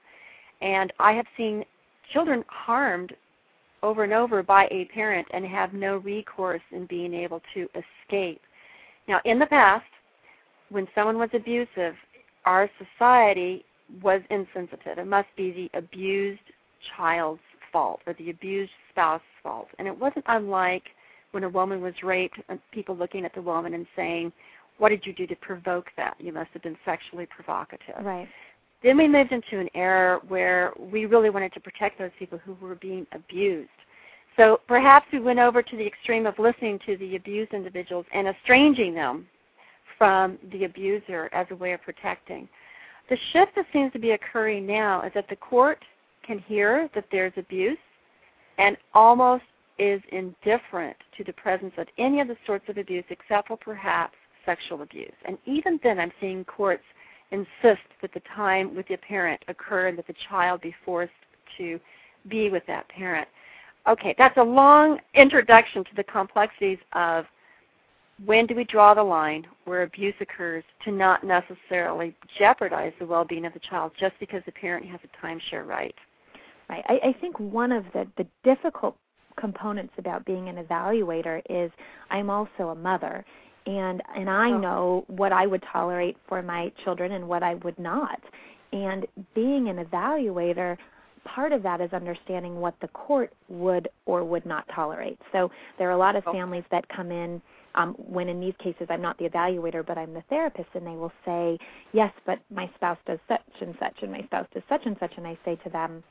And 0.61 0.93
I 0.99 1.13
have 1.13 1.27
seen 1.37 1.65
children 2.13 2.45
harmed 2.49 3.15
over 3.83 4.05
and 4.05 4.13
over 4.13 4.43
by 4.43 4.69
a 4.71 4.85
parent 4.87 5.27
and 5.33 5.45
have 5.47 5.73
no 5.73 5.97
recourse 5.99 6.61
in 6.71 6.87
being 6.87 7.15
able 7.15 7.41
to 7.55 7.67
escape. 7.75 8.41
Now, 9.09 9.21
in 9.25 9.39
the 9.39 9.47
past, 9.47 9.87
when 10.69 10.87
someone 10.95 11.19
was 11.19 11.31
abusive, 11.33 11.95
our 12.45 12.71
society 12.79 13.65
was 14.03 14.21
insensitive. 14.31 14.99
It 14.99 15.07
must 15.07 15.29
be 15.37 15.51
the 15.53 15.79
abused 15.79 16.41
child's 16.97 17.41
fault 17.73 18.01
or 18.07 18.15
the 18.15 18.31
abused 18.31 18.73
spouse's 18.91 19.25
fault. 19.43 19.69
And 19.79 19.87
it 19.87 19.99
wasn't 19.99 20.25
unlike 20.29 20.85
when 21.33 21.45
a 21.45 21.49
woman 21.49 21.81
was 21.81 21.95
raped, 22.03 22.39
and 22.49 22.59
people 22.73 22.97
looking 22.97 23.25
at 23.25 23.35
the 23.35 23.43
woman 23.43 23.75
and 23.75 23.87
saying, 23.95 24.33
What 24.79 24.89
did 24.89 25.07
you 25.07 25.13
do 25.13 25.27
to 25.29 25.37
provoke 25.37 25.87
that? 25.97 26.15
You 26.19 26.33
must 26.33 26.51
have 26.53 26.63
been 26.63 26.77
sexually 26.85 27.27
provocative. 27.27 28.05
Right. 28.05 28.29
Then 28.83 28.97
we 28.97 29.07
moved 29.07 29.33
into 29.33 29.61
an 29.61 29.69
era 29.75 30.21
where 30.27 30.73
we 30.79 31.05
really 31.07 31.31
wanted 31.31 31.53
to 31.53 31.61
protect 31.61 31.99
those 31.99 32.11
people 32.19 32.39
who 32.39 32.55
were 32.55 32.77
being 32.77 33.07
abused. 33.13 33.69
So 34.37 34.61
perhaps 34.67 35.07
we 35.13 35.21
went 35.21 35.39
over 35.39 35.63
to 35.63 35.77
the 35.77 35.87
extreme 35.87 36.25
of 36.25 36.39
listening 36.39 36.79
to 36.87 36.97
the 36.97 37.17
abused 37.17 37.53
individuals 37.53 38.07
and 38.13 38.27
estranging 38.27 38.95
them 38.95 39.27
from 39.99 40.39
the 40.51 40.65
abuser 40.65 41.29
as 41.33 41.47
a 41.51 41.57
way 41.57 41.73
of 41.73 41.83
protecting. 41.83 42.49
The 43.11 43.19
shift 43.33 43.57
that 43.57 43.67
seems 43.73 43.93
to 43.93 43.99
be 43.99 44.13
occurring 44.13 44.67
now 44.67 45.03
is 45.03 45.13
that 45.15 45.29
the 45.29 45.37
court 45.37 45.85
can 46.25 46.39
hear 46.39 46.89
that 46.95 47.05
there's 47.11 47.33
abuse 47.37 47.77
and 48.59 48.77
almost 48.95 49.43
is 49.79 50.01
indifferent 50.13 50.97
to 51.17 51.25
the 51.25 51.33
presence 51.33 51.73
of 51.77 51.89
any 51.99 52.21
of 52.21 52.29
the 52.29 52.37
sorts 52.47 52.69
of 52.69 52.79
abuse 52.79 53.05
except 53.11 53.49
for 53.49 53.57
perhaps 53.57 54.15
sexual 54.47 54.83
abuse. 54.83 55.13
And 55.25 55.39
even 55.45 55.81
then, 55.83 55.99
I'm 55.99 56.13
seeing 56.21 56.45
courts 56.45 56.85
insist 57.33 57.83
that 58.01 58.13
the 58.15 58.23
time 58.35 58.77
with 58.77 58.87
the 58.89 58.97
parent 58.97 59.43
occur 59.49 59.89
and 59.89 59.99
that 59.99 60.07
the 60.07 60.15
child 60.29 60.61
be 60.61 60.75
forced 60.85 61.13
to 61.59 61.81
be 62.29 62.49
with 62.49 62.63
that 62.69 62.89
parent. 62.91 63.27
Okay, 63.89 64.15
that's 64.19 64.37
a 64.37 64.43
long 64.43 65.01
introduction 65.15 65.83
to 65.85 65.91
the 65.97 66.05
complexities 66.05 66.79
of 66.93 67.25
when 68.25 68.47
do 68.47 68.55
we 68.55 68.65
draw 68.65 68.95
the 68.95 69.03
line 69.03 69.47
where 69.65 69.83
abuse 69.83 70.15
occurs 70.21 70.65
to 70.85 70.91
not 70.91 71.25
necessarily 71.25 72.15
jeopardize 72.39 72.93
the 72.99 73.07
well 73.07 73.25
being 73.25 73.47
of 73.47 73.53
the 73.53 73.61
child 73.61 73.93
just 73.99 74.15
because 74.21 74.43
the 74.47 74.53
parent 74.53 74.87
has 74.87 75.01
a 75.05 75.27
timeshare 75.27 75.67
right. 75.67 75.95
Right. 76.69 76.85
I, 76.89 77.09
I 77.09 77.13
think 77.21 77.39
one 77.41 77.73
of 77.73 77.85
the, 77.93 78.07
the 78.17 78.27
difficult 78.45 78.97
components 79.37 79.93
about 79.99 80.25
being 80.25 80.49
an 80.49 80.57
evaluator 80.57 81.43
is 81.49 81.71
I'm 82.11 82.31
also 82.31 82.69
a 82.69 82.75
mother 82.75 83.25
and 83.67 84.03
and 84.17 84.29
I 84.29 84.51
oh. 84.51 84.59
know 84.59 85.05
what 85.09 85.33
I 85.33 85.47
would 85.47 85.65
tolerate 85.73 86.17
for 86.29 86.43
my 86.43 86.73
children 86.85 87.13
and 87.13 87.27
what 87.27 87.43
I 87.43 87.55
would 87.55 87.79
not. 87.79 88.21
And 88.73 89.07
being 89.35 89.69
an 89.69 89.85
evaluator, 89.85 90.77
part 91.25 91.53
of 91.53 91.63
that 91.65 91.81
is 91.81 91.93
understanding 91.93 92.61
what 92.61 92.75
the 92.81 92.89
court 92.89 93.33
would 93.49 93.89
or 94.07 94.25
would 94.25 94.47
not 94.47 94.65
tolerate. 94.75 95.19
So 95.33 95.51
there 95.79 95.89
are 95.89 95.93
a 95.93 95.99
lot 95.99 96.17
of 96.17 96.23
oh. 96.27 96.33
families 96.33 96.65
that 96.71 96.89
come 96.89 97.11
in 97.11 97.43
um, 97.75 97.95
when 97.95 98.29
in 98.29 98.41
these 98.41 98.55
cases 98.63 98.87
I'm 98.91 99.03
not 99.03 99.19
the 99.19 99.29
evaluator 99.29 99.85
but 99.87 99.99
I'm 99.99 100.15
the 100.15 100.23
therapist 100.29 100.69
and 100.75 100.87
they 100.87 100.97
will 100.97 101.13
say, 101.25 101.59
Yes, 101.93 102.13
but 102.27 102.41
my 102.55 102.71
spouse 102.77 102.99
does 103.07 103.19
such 103.29 103.41
and 103.61 103.75
such 103.79 103.97
and 104.03 104.13
my 104.13 104.23
spouse 104.23 104.47
does 104.53 104.63
such 104.69 104.83
and 104.87 104.97
such 105.01 105.13
and 105.17 105.27
I 105.27 105.39
say 105.45 105.57
to 105.65 105.71
them, 105.71 106.03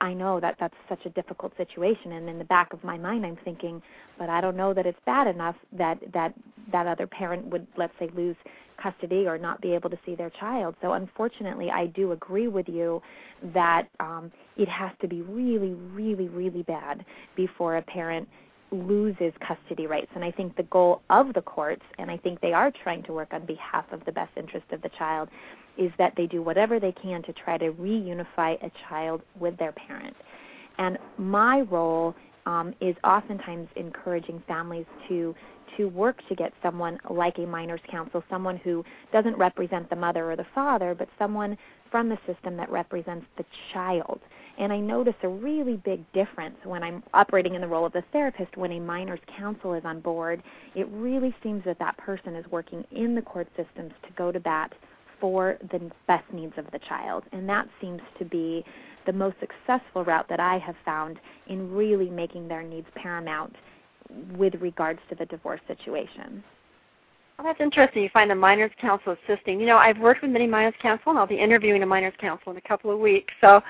I 0.00 0.12
know 0.12 0.40
that 0.40 0.56
that's 0.60 0.74
such 0.88 1.06
a 1.06 1.10
difficult 1.10 1.56
situation 1.56 2.12
and 2.12 2.28
in 2.28 2.38
the 2.38 2.44
back 2.44 2.72
of 2.72 2.84
my 2.84 2.98
mind 2.98 3.24
I'm 3.24 3.38
thinking, 3.44 3.82
but 4.18 4.28
I 4.28 4.40
don't 4.40 4.56
know 4.56 4.74
that 4.74 4.86
it's 4.86 4.98
bad 5.06 5.26
enough 5.26 5.56
that 5.72 5.98
that 6.12 6.34
that 6.70 6.86
other 6.86 7.06
parent 7.06 7.46
would 7.46 7.66
let's 7.76 7.94
say 7.98 8.10
lose 8.14 8.36
custody 8.82 9.26
or 9.26 9.38
not 9.38 9.60
be 9.62 9.72
able 9.72 9.88
to 9.88 9.98
see 10.04 10.14
their 10.14 10.30
child. 10.30 10.74
So 10.82 10.92
unfortunately, 10.92 11.70
I 11.70 11.86
do 11.86 12.12
agree 12.12 12.48
with 12.48 12.68
you 12.68 13.02
that 13.54 13.88
um 14.00 14.30
it 14.56 14.68
has 14.68 14.90
to 15.00 15.08
be 15.08 15.22
really 15.22 15.72
really 15.74 16.28
really 16.28 16.62
bad 16.62 17.04
before 17.34 17.76
a 17.76 17.82
parent 17.82 18.28
loses 18.70 19.32
custody 19.46 19.86
rights. 19.86 20.10
And 20.14 20.24
I 20.24 20.30
think 20.30 20.56
the 20.56 20.64
goal 20.64 21.02
of 21.10 21.32
the 21.34 21.42
courts, 21.42 21.82
and 21.98 22.10
I 22.10 22.16
think 22.16 22.40
they 22.40 22.52
are 22.52 22.72
trying 22.82 23.02
to 23.04 23.12
work 23.12 23.32
on 23.32 23.46
behalf 23.46 23.84
of 23.92 24.04
the 24.04 24.12
best 24.12 24.32
interest 24.36 24.66
of 24.72 24.82
the 24.82 24.90
child, 24.98 25.28
is 25.78 25.92
that 25.98 26.14
they 26.16 26.26
do 26.26 26.42
whatever 26.42 26.80
they 26.80 26.92
can 26.92 27.22
to 27.24 27.32
try 27.32 27.58
to 27.58 27.72
reunify 27.72 28.62
a 28.64 28.70
child 28.88 29.22
with 29.38 29.56
their 29.58 29.72
parent. 29.72 30.16
And 30.78 30.98
my 31.18 31.60
role 31.62 32.14
um, 32.46 32.74
is 32.80 32.96
oftentimes 33.04 33.68
encouraging 33.76 34.42
families 34.46 34.86
to 35.08 35.34
to 35.76 35.86
work 35.86 36.16
to 36.28 36.34
get 36.34 36.52
someone 36.62 36.98
like 37.10 37.36
a 37.38 37.46
minors 37.46 37.80
counsel, 37.90 38.22
someone 38.30 38.56
who 38.56 38.84
doesn't 39.12 39.36
represent 39.36 39.90
the 39.90 39.96
mother 39.96 40.30
or 40.30 40.36
the 40.36 40.46
father, 40.54 40.94
but 40.94 41.08
someone 41.18 41.58
from 41.90 42.08
the 42.08 42.16
system 42.26 42.56
that 42.56 42.70
represents 42.70 43.26
the 43.36 43.44
child. 43.72 44.20
And 44.58 44.72
I 44.72 44.78
notice 44.78 45.14
a 45.22 45.28
really 45.28 45.76
big 45.76 46.00
difference 46.12 46.56
when 46.64 46.82
I'm 46.82 47.02
operating 47.12 47.54
in 47.54 47.60
the 47.60 47.66
role 47.66 47.84
of 47.84 47.92
the 47.92 48.02
therapist 48.12 48.56
when 48.56 48.72
a 48.72 48.80
minors 48.80 49.20
counsel 49.36 49.74
is 49.74 49.84
on 49.84 50.00
board. 50.00 50.42
It 50.74 50.88
really 50.90 51.34
seems 51.42 51.64
that 51.64 51.78
that 51.78 51.96
person 51.98 52.34
is 52.34 52.44
working 52.50 52.84
in 52.90 53.14
the 53.14 53.22
court 53.22 53.48
systems 53.56 53.92
to 54.02 54.12
go 54.16 54.32
to 54.32 54.40
bat 54.40 54.72
for 55.20 55.58
the 55.70 55.90
best 56.06 56.24
needs 56.32 56.54
of 56.56 56.66
the 56.72 56.78
child. 56.88 57.24
And 57.32 57.48
that 57.48 57.68
seems 57.80 58.00
to 58.18 58.24
be 58.24 58.64
the 59.04 59.12
most 59.12 59.36
successful 59.40 60.04
route 60.04 60.28
that 60.28 60.40
I 60.40 60.58
have 60.58 60.74
found 60.84 61.18
in 61.46 61.72
really 61.72 62.10
making 62.10 62.48
their 62.48 62.62
needs 62.62 62.88
paramount 62.94 63.54
with 64.36 64.54
regards 64.56 65.00
to 65.08 65.14
the 65.14 65.26
divorce 65.26 65.60
situation. 65.66 66.42
Well, 67.38 67.46
that's 67.46 67.60
interesting. 67.60 68.02
You 68.02 68.08
find 68.12 68.30
the 68.30 68.34
minors 68.34 68.70
counsel 68.80 69.14
assisting. 69.28 69.60
You 69.60 69.66
know, 69.66 69.76
I've 69.76 69.98
worked 69.98 70.22
with 70.22 70.30
many 70.30 70.46
minors 70.46 70.74
counsel, 70.80 71.10
and 71.10 71.18
I'll 71.18 71.26
be 71.26 71.38
interviewing 71.38 71.82
a 71.82 71.86
minors 71.86 72.14
counsel 72.18 72.52
in 72.52 72.58
a 72.58 72.62
couple 72.62 72.90
of 72.90 72.98
weeks. 72.98 73.34
So 73.42 73.62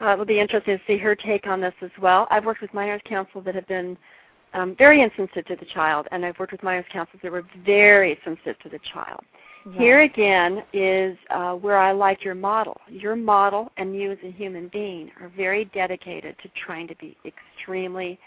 uh, 0.00 0.12
it'll 0.12 0.24
be 0.24 0.40
interesting 0.40 0.78
to 0.78 0.84
see 0.86 0.98
her 0.98 1.14
take 1.14 1.46
on 1.46 1.60
this 1.60 1.74
as 1.82 1.90
well. 2.00 2.26
I've 2.30 2.44
worked 2.44 2.60
with 2.60 2.74
minors 2.74 3.02
counsel 3.04 3.40
that 3.42 3.54
have 3.54 3.66
been 3.68 3.96
um, 4.52 4.74
very 4.76 5.02
insensitive 5.02 5.46
to 5.46 5.56
the 5.56 5.70
child, 5.72 6.06
and 6.10 6.24
I've 6.24 6.38
worked 6.38 6.52
with 6.52 6.62
minors 6.62 6.86
counsels 6.92 7.20
that 7.22 7.32
were 7.32 7.44
very 7.64 8.18
sensitive 8.24 8.58
to 8.60 8.68
the 8.68 8.80
child. 8.92 9.20
Right. 9.66 9.78
Here 9.78 10.00
again 10.02 10.62
is 10.72 11.16
uh, 11.30 11.54
where 11.54 11.78
I 11.78 11.92
like 11.92 12.22
your 12.22 12.34
model. 12.34 12.80
Your 12.88 13.16
model 13.16 13.72
and 13.76 13.96
you 13.96 14.12
as 14.12 14.18
a 14.22 14.30
human 14.30 14.68
being 14.68 15.10
are 15.20 15.32
very 15.36 15.64
dedicated 15.66 16.36
to 16.42 16.50
trying 16.66 16.86
to 16.88 16.94
be 16.96 17.16
extremely 17.24 18.18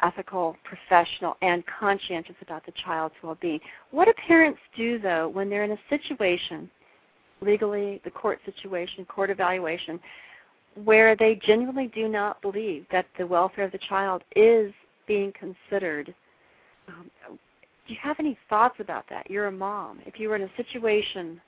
ethical, 0.00 0.56
professional, 0.64 1.36
and 1.42 1.64
conscientious 1.66 2.36
about 2.40 2.64
the 2.64 2.72
child's 2.84 3.14
well 3.22 3.36
being. 3.40 3.60
What 3.90 4.06
do 4.06 4.12
parents 4.26 4.60
do, 4.76 4.98
though, 4.98 5.28
when 5.28 5.50
they're 5.50 5.64
in 5.64 5.72
a 5.72 5.78
situation, 5.90 6.70
legally, 7.40 8.00
the 8.04 8.10
court 8.10 8.38
situation, 8.44 9.04
court 9.04 9.30
evaluation, 9.30 10.00
where 10.84 11.16
they 11.16 11.40
genuinely 11.44 11.90
do 11.94 12.08
not 12.08 12.40
believe 12.42 12.86
that 12.90 13.06
the 13.18 13.26
welfare 13.26 13.64
of 13.64 13.72
the 13.72 13.78
child 13.88 14.22
is 14.36 14.72
being 15.06 15.32
considered? 15.32 16.14
Um, 16.88 17.10
do 17.28 17.94
you 17.94 17.98
have 18.02 18.16
any 18.18 18.36
thoughts 18.48 18.76
about 18.80 19.04
that? 19.08 19.30
You're 19.30 19.46
a 19.46 19.52
mom. 19.52 20.00
If 20.04 20.20
you 20.20 20.28
were 20.28 20.36
in 20.36 20.42
a 20.42 20.56
situation 20.56 21.40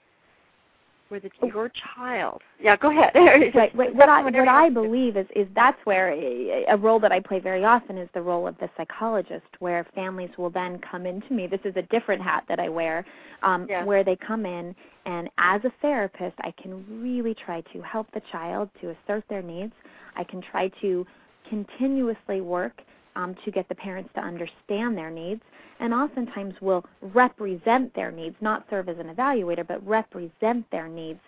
where 1.10 1.20
the, 1.20 1.30
your 1.46 1.70
child, 1.96 2.40
yeah, 2.60 2.76
go 2.76 2.90
ahead. 2.90 3.12
right. 3.54 3.74
What, 3.74 3.94
what 3.94 4.08
I 4.08 4.22
what 4.22 4.48
I 4.48 4.70
believe 4.70 5.16
is 5.16 5.26
is 5.34 5.46
that's 5.54 5.78
where 5.84 6.12
a, 6.12 6.64
a 6.68 6.76
role 6.76 7.00
that 7.00 7.12
I 7.12 7.20
play 7.20 7.40
very 7.40 7.64
often 7.64 7.98
is 7.98 8.08
the 8.14 8.22
role 8.22 8.46
of 8.46 8.56
the 8.58 8.70
psychologist, 8.76 9.46
where 9.58 9.86
families 9.94 10.30
will 10.38 10.50
then 10.50 10.80
come 10.90 11.06
into 11.06 11.32
me. 11.32 11.46
This 11.46 11.60
is 11.64 11.74
a 11.76 11.82
different 11.82 12.22
hat 12.22 12.44
that 12.48 12.58
I 12.58 12.68
wear, 12.68 13.04
um, 13.42 13.66
yeah. 13.68 13.84
where 13.84 14.04
they 14.04 14.16
come 14.16 14.46
in 14.46 14.74
and 15.06 15.28
as 15.38 15.64
a 15.64 15.72
therapist, 15.80 16.36
I 16.40 16.52
can 16.62 16.84
really 17.02 17.34
try 17.34 17.62
to 17.72 17.82
help 17.82 18.10
the 18.12 18.20
child 18.30 18.68
to 18.80 18.90
assert 18.90 19.24
their 19.28 19.42
needs. 19.42 19.72
I 20.16 20.24
can 20.24 20.42
try 20.42 20.68
to 20.82 21.06
continuously 21.48 22.40
work 22.40 22.82
um, 23.16 23.34
to 23.44 23.50
get 23.50 23.68
the 23.68 23.74
parents 23.74 24.10
to 24.14 24.20
understand 24.20 24.96
their 24.96 25.10
needs 25.10 25.42
and 25.80 25.94
oftentimes 25.94 26.54
will 26.60 26.84
represent 27.00 27.94
their 27.94 28.10
needs, 28.10 28.36
not 28.40 28.66
serve 28.70 28.88
as 28.88 28.98
an 28.98 29.14
evaluator, 29.14 29.66
but 29.66 29.84
represent 29.86 30.70
their 30.70 30.88
needs 30.88 31.20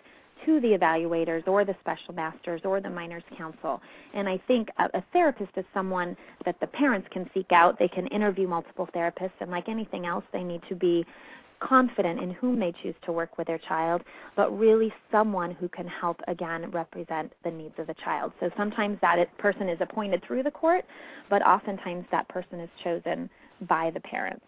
to 0.45 0.59
the 0.59 0.77
evaluators 0.77 1.47
or 1.47 1.65
the 1.65 1.75
special 1.79 2.13
masters 2.13 2.61
or 2.65 2.81
the 2.81 2.89
minors 2.89 3.23
counsel. 3.37 3.81
And 4.13 4.27
I 4.27 4.39
think 4.47 4.69
a, 4.77 4.85
a, 4.93 5.03
therapist 5.13 5.51
is 5.55 5.65
someone 5.73 6.17
that 6.45 6.59
the 6.59 6.67
parents 6.67 7.07
can 7.11 7.29
seek 7.33 7.51
out. 7.51 7.79
They 7.79 7.87
can 7.87 8.07
interview 8.07 8.47
multiple 8.47 8.89
therapists, 8.95 9.31
and 9.39 9.49
like 9.49 9.69
anything 9.69 10.05
else, 10.05 10.25
they 10.33 10.43
need 10.43 10.61
to 10.69 10.75
be 10.75 11.05
confident 11.63 12.21
in 12.21 12.31
whom 12.31 12.59
they 12.59 12.73
choose 12.83 12.95
to 13.05 13.11
work 13.11 13.37
with 13.37 13.47
their 13.47 13.57
child, 13.57 14.01
but 14.35 14.57
really 14.57 14.91
someone 15.11 15.51
who 15.51 15.69
can 15.69 15.87
help, 15.87 16.19
again, 16.27 16.69
represent 16.71 17.31
the 17.43 17.51
needs 17.51 17.75
of 17.77 17.87
the 17.87 17.93
child. 17.95 18.31
So 18.39 18.49
sometimes 18.57 18.97
that 19.01 19.25
person 19.37 19.69
is 19.69 19.77
appointed 19.79 20.23
through 20.25 20.43
the 20.43 20.51
court, 20.51 20.85
but 21.29 21.45
oftentimes 21.45 22.05
that 22.11 22.27
person 22.27 22.59
is 22.59 22.69
chosen 22.83 23.29
by 23.67 23.91
the 23.91 23.99
parents. 24.01 24.45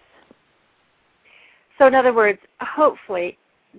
So, 1.78 1.88
in 1.88 1.95
other 1.95 2.13
words, 2.13 2.39
hopefully, 2.62 3.38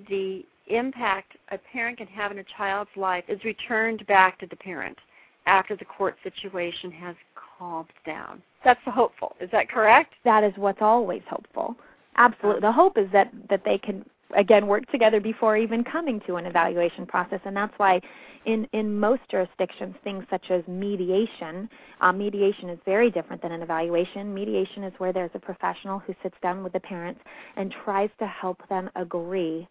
the 0.09 0.45
impact 0.69 1.37
a 1.51 1.59
parent 1.59 1.99
can 1.99 2.07
have 2.09 2.31
in 2.31 2.39
a 2.39 2.45
child's 2.57 2.91
life 2.97 3.25
is 3.29 3.43
returned 3.45 4.07
back 4.07 4.39
to 4.41 4.47
the 4.47 4.57
parent 4.57 4.99
after 5.47 5.77
the 5.77 5.85
court 5.85 6.17
situation 6.23 6.91
has 6.91 7.15
calmed 7.59 7.93
down. 8.05 8.43
That's 8.65 8.81
the 8.85 8.91
hopeful. 8.91 9.37
Is 9.41 9.51
that 9.53 9.71
correct? 9.71 10.15
That 10.25 10.45
is 10.45 10.53
what's 10.57 10.83
always 10.83 11.23
hopeful. 11.29 11.77
Absolutely. 12.17 12.61
The 12.61 12.73
hope 12.73 12.99
is 12.99 13.09
that 13.13 13.31
that 13.49 13.63
they 13.65 13.79
can 13.79 14.05
again 14.37 14.67
work 14.67 14.91
together 14.91 15.21
before 15.21 15.57
even 15.57 15.85
coming 15.85 16.21
to 16.27 16.35
an 16.37 16.47
evaluation 16.47 17.07
process 17.07 17.41
and 17.45 17.57
that's 17.57 17.73
why 17.77 18.01
in 18.45 18.67
in 18.73 18.99
most 18.99 19.23
jurisdictions 19.31 19.95
things 20.03 20.25
such 20.29 20.51
as 20.51 20.67
mediation 20.67 21.69
um, 22.01 22.19
mediation 22.19 22.69
is 22.69 22.79
very 22.85 23.09
different 23.09 23.41
than 23.41 23.53
an 23.53 23.63
evaluation 23.63 24.35
mediation 24.35 24.83
is 24.83 24.93
where 24.99 25.13
there's 25.13 25.31
a 25.35 25.39
professional 25.39 26.01
who 26.01 26.15
sits 26.25 26.35
down 26.43 26.65
with 26.65 26.73
the 26.73 26.81
parents 26.81 27.21
and 27.57 27.73
tries 27.85 28.11
to 28.19 28.27
help 28.27 28.61
them 28.69 28.91
agree 28.97 29.69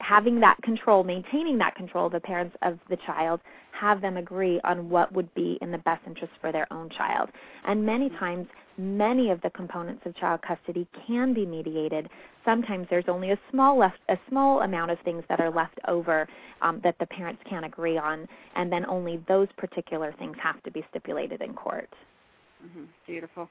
having 0.00 0.40
that 0.40 0.60
control, 0.62 1.02
maintaining 1.04 1.58
that 1.58 1.74
control 1.74 2.06
of 2.06 2.12
the 2.12 2.20
parents 2.20 2.56
of 2.62 2.78
the 2.90 2.96
child, 3.06 3.40
have 3.72 4.00
them 4.00 4.16
agree 4.16 4.60
on 4.64 4.88
what 4.88 5.12
would 5.12 5.32
be 5.34 5.58
in 5.60 5.70
the 5.70 5.78
best 5.78 6.02
interest 6.06 6.32
for 6.40 6.52
their 6.52 6.72
own 6.72 6.88
child. 6.90 7.28
And 7.66 7.84
many 7.84 8.08
times, 8.10 8.46
many 8.78 9.30
of 9.30 9.40
the 9.42 9.50
components 9.50 10.02
of 10.04 10.16
child 10.16 10.40
custody 10.42 10.86
can 11.06 11.34
be 11.34 11.44
mediated. 11.44 12.08
Sometimes 12.44 12.86
there's 12.90 13.04
only 13.08 13.30
a 13.30 13.38
small 13.50 13.78
left, 13.78 13.98
a 14.08 14.16
small 14.28 14.62
amount 14.62 14.90
of 14.90 14.98
things 15.04 15.24
that 15.28 15.40
are 15.40 15.50
left 15.50 15.78
over 15.88 16.28
um, 16.62 16.80
that 16.84 16.96
the 17.00 17.06
parents 17.06 17.42
can't 17.48 17.64
agree 17.64 17.98
on, 17.98 18.28
and 18.56 18.70
then 18.70 18.86
only 18.86 19.22
those 19.28 19.48
particular 19.56 20.14
things 20.18 20.36
have 20.42 20.62
to 20.62 20.70
be 20.70 20.84
stipulated 20.90 21.40
in 21.42 21.54
court. 21.54 21.88
Mm-hmm. 22.64 22.84
Beautiful. 23.06 23.48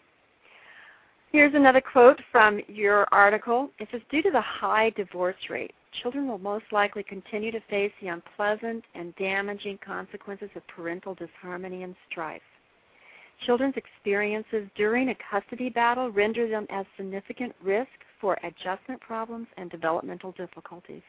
Here's 1.34 1.56
another 1.56 1.82
quote 1.82 2.22
from 2.32 2.60
your 2.68 3.08
article. 3.12 3.72
It 3.80 3.88
says, 3.92 4.02
Due 4.12 4.22
to 4.22 4.30
the 4.30 4.40
high 4.40 4.92
divorce 4.92 5.36
rate, 5.50 5.74
children 6.04 6.28
will 6.28 6.38
most 6.38 6.66
likely 6.72 7.02
continue 7.02 7.52
to 7.52 7.60
face 7.72 7.92
the 8.00 8.10
unpleasant 8.10 8.84
and 8.94 9.16
damaging 9.16 9.80
consequences 9.84 10.52
of 10.56 10.62
parental 10.68 11.16
disharmony 11.16 11.82
and 11.82 11.96
strife. 12.08 12.44
Children's 13.48 13.74
experiences 13.78 14.70
during 14.76 15.10
a 15.10 15.16
custody 15.28 15.70
battle 15.70 16.12
render 16.12 16.48
them 16.48 16.68
as 16.70 16.86
significant 16.98 17.56
risk 17.64 17.90
for 18.22 18.38
adjustment 18.44 19.02
problems 19.02 19.48
and 19.58 19.72
developmental 19.72 20.34
difficulties. 20.34 21.02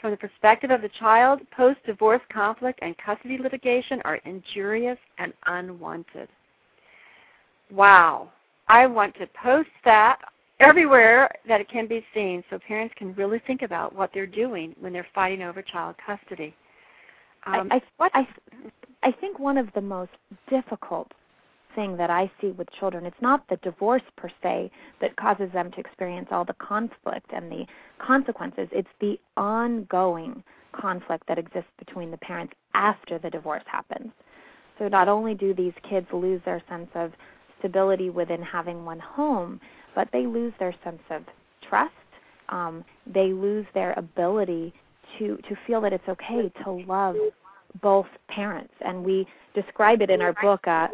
From 0.00 0.12
the 0.12 0.16
perspective 0.16 0.70
of 0.70 0.80
the 0.80 0.90
child, 1.00 1.40
post 1.50 1.80
divorce 1.84 2.22
conflict 2.32 2.78
and 2.82 2.96
custody 2.98 3.38
litigation 3.38 4.00
are 4.04 4.20
injurious 4.24 4.98
and 5.18 5.32
unwanted. 5.46 6.28
Wow. 7.72 8.30
I 8.68 8.86
want 8.86 9.14
to 9.16 9.26
post 9.42 9.70
that 9.84 10.18
everywhere 10.60 11.30
that 11.48 11.60
it 11.60 11.68
can 11.68 11.86
be 11.86 12.04
seen 12.14 12.42
so 12.48 12.58
parents 12.58 12.94
can 12.96 13.14
really 13.14 13.40
think 13.46 13.62
about 13.62 13.94
what 13.94 14.10
they're 14.14 14.26
doing 14.26 14.74
when 14.80 14.92
they're 14.92 15.06
fighting 15.14 15.42
over 15.42 15.62
child 15.62 15.96
custody. 16.04 16.54
Um, 17.46 17.68
I, 17.70 17.82
I, 18.00 18.08
I, 18.14 18.26
I 19.02 19.12
think 19.12 19.38
one 19.38 19.58
of 19.58 19.68
the 19.74 19.80
most 19.80 20.12
difficult 20.48 21.12
thing 21.74 21.96
that 21.96 22.08
I 22.08 22.30
see 22.40 22.52
with 22.52 22.68
children, 22.78 23.04
it's 23.04 23.20
not 23.20 23.46
the 23.48 23.56
divorce 23.56 24.02
per 24.16 24.30
se 24.42 24.70
that 25.00 25.16
causes 25.16 25.50
them 25.52 25.70
to 25.72 25.80
experience 25.80 26.28
all 26.30 26.44
the 26.44 26.54
conflict 26.54 27.30
and 27.34 27.50
the 27.50 27.66
consequences. 27.98 28.68
It's 28.72 28.88
the 29.00 29.18
ongoing 29.36 30.42
conflict 30.72 31.24
that 31.28 31.38
exists 31.38 31.70
between 31.78 32.10
the 32.10 32.16
parents 32.18 32.54
after 32.74 33.18
the 33.18 33.30
divorce 33.30 33.64
happens. 33.66 34.10
So 34.78 34.88
not 34.88 35.08
only 35.08 35.34
do 35.34 35.54
these 35.54 35.72
kids 35.88 36.06
lose 36.12 36.40
their 36.44 36.62
sense 36.68 36.88
of 36.94 37.12
stability 37.58 38.10
within 38.10 38.42
having 38.42 38.84
one 38.84 38.98
home, 38.98 39.60
but 39.94 40.08
they 40.12 40.26
lose 40.26 40.52
their 40.58 40.74
sense 40.84 41.02
of 41.10 41.22
trust. 41.68 41.92
Um, 42.48 42.84
they 43.06 43.32
lose 43.32 43.66
their 43.74 43.94
ability 43.96 44.72
to 45.18 45.36
to 45.48 45.56
feel 45.66 45.80
that 45.80 45.92
it's 45.92 46.08
okay 46.08 46.52
to 46.64 46.70
love 46.86 47.16
both 47.82 48.06
parents, 48.28 48.74
and 48.80 49.04
we 49.04 49.26
describe 49.54 50.02
it 50.02 50.10
in 50.10 50.20
our 50.20 50.34
book. 50.42 50.66
Uh, 50.66 50.88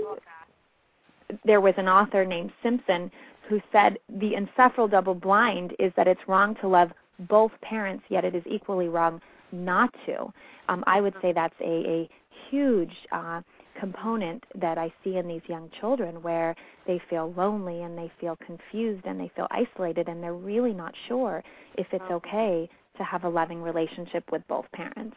there 1.44 1.60
was 1.60 1.74
an 1.76 1.88
author 1.88 2.24
named 2.24 2.52
Simpson 2.62 3.10
who 3.48 3.60
said 3.72 3.98
the 4.20 4.32
encephalo 4.32 4.90
double 4.90 5.14
blind 5.14 5.74
is 5.78 5.92
that 5.96 6.06
it's 6.06 6.20
wrong 6.28 6.54
to 6.60 6.68
love 6.68 6.90
both 7.28 7.52
parents, 7.62 8.04
yet 8.08 8.24
it 8.24 8.34
is 8.34 8.42
equally 8.46 8.88
wrong 8.88 9.20
not 9.52 9.92
to. 10.06 10.32
Um, 10.68 10.84
I 10.86 11.00
would 11.00 11.14
say 11.20 11.32
that's 11.32 11.54
a, 11.60 11.64
a 11.64 12.08
huge 12.48 12.94
uh, 13.12 13.42
component 13.80 14.44
that 14.60 14.78
I 14.78 14.92
see 15.02 15.16
in 15.16 15.26
these 15.26 15.40
young 15.48 15.70
children 15.80 16.22
where 16.22 16.54
they 16.86 17.00
feel 17.08 17.32
lonely 17.36 17.82
and 17.82 17.96
they 17.96 18.12
feel 18.20 18.36
confused 18.44 19.06
and 19.06 19.18
they 19.18 19.32
feel 19.34 19.48
isolated 19.50 20.08
and 20.08 20.22
they're 20.22 20.34
really 20.34 20.72
not 20.72 20.94
sure 21.08 21.42
if 21.76 21.86
it's 21.92 22.04
oh. 22.10 22.16
okay 22.16 22.68
to 22.98 23.04
have 23.04 23.24
a 23.24 23.28
loving 23.28 23.62
relationship 23.62 24.24
with 24.30 24.46
both 24.46 24.66
parents. 24.72 25.16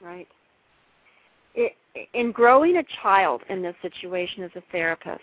Right. 0.00 0.26
It, 1.54 1.72
in 2.14 2.32
growing 2.32 2.78
a 2.78 2.84
child 3.02 3.42
in 3.48 3.62
this 3.62 3.76
situation 3.82 4.42
as 4.42 4.50
a 4.56 4.62
therapist, 4.72 5.20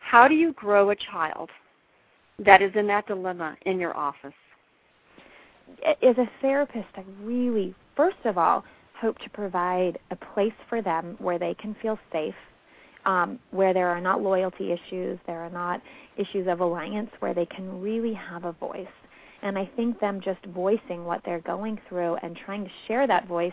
how 0.00 0.26
do 0.26 0.34
you 0.34 0.52
grow 0.52 0.90
a 0.90 0.96
child 0.96 1.50
that 2.38 2.62
is 2.62 2.72
in 2.74 2.86
that 2.86 3.06
dilemma 3.06 3.56
in 3.66 3.78
your 3.78 3.96
office? 3.96 4.32
As 5.84 6.16
a 6.16 6.30
therapist, 6.40 6.86
I 6.96 7.04
really, 7.22 7.74
first 7.96 8.18
of 8.24 8.38
all, 8.38 8.64
hope 9.00 9.18
to 9.18 9.30
provide 9.30 9.98
a 10.10 10.16
place 10.16 10.52
for 10.68 10.82
them 10.82 11.16
where 11.18 11.38
they 11.38 11.54
can 11.54 11.76
feel 11.80 11.98
safe, 12.12 12.34
um, 13.04 13.38
where 13.50 13.74
there 13.74 13.88
are 13.88 14.00
not 14.00 14.22
loyalty 14.22 14.72
issues, 14.72 15.18
there 15.26 15.40
are 15.40 15.50
not 15.50 15.80
issues 16.16 16.46
of 16.48 16.60
alliance, 16.60 17.10
where 17.20 17.34
they 17.34 17.46
can 17.46 17.80
really 17.80 18.14
have 18.14 18.44
a 18.44 18.52
voice. 18.52 18.86
And 19.42 19.58
I 19.58 19.70
think 19.76 20.00
them 20.00 20.20
just 20.24 20.44
voicing 20.46 21.04
what 21.04 21.20
they're 21.24 21.40
going 21.40 21.78
through 21.88 22.16
and 22.16 22.36
trying 22.44 22.64
to 22.64 22.70
share 22.88 23.06
that 23.06 23.28
voice 23.28 23.52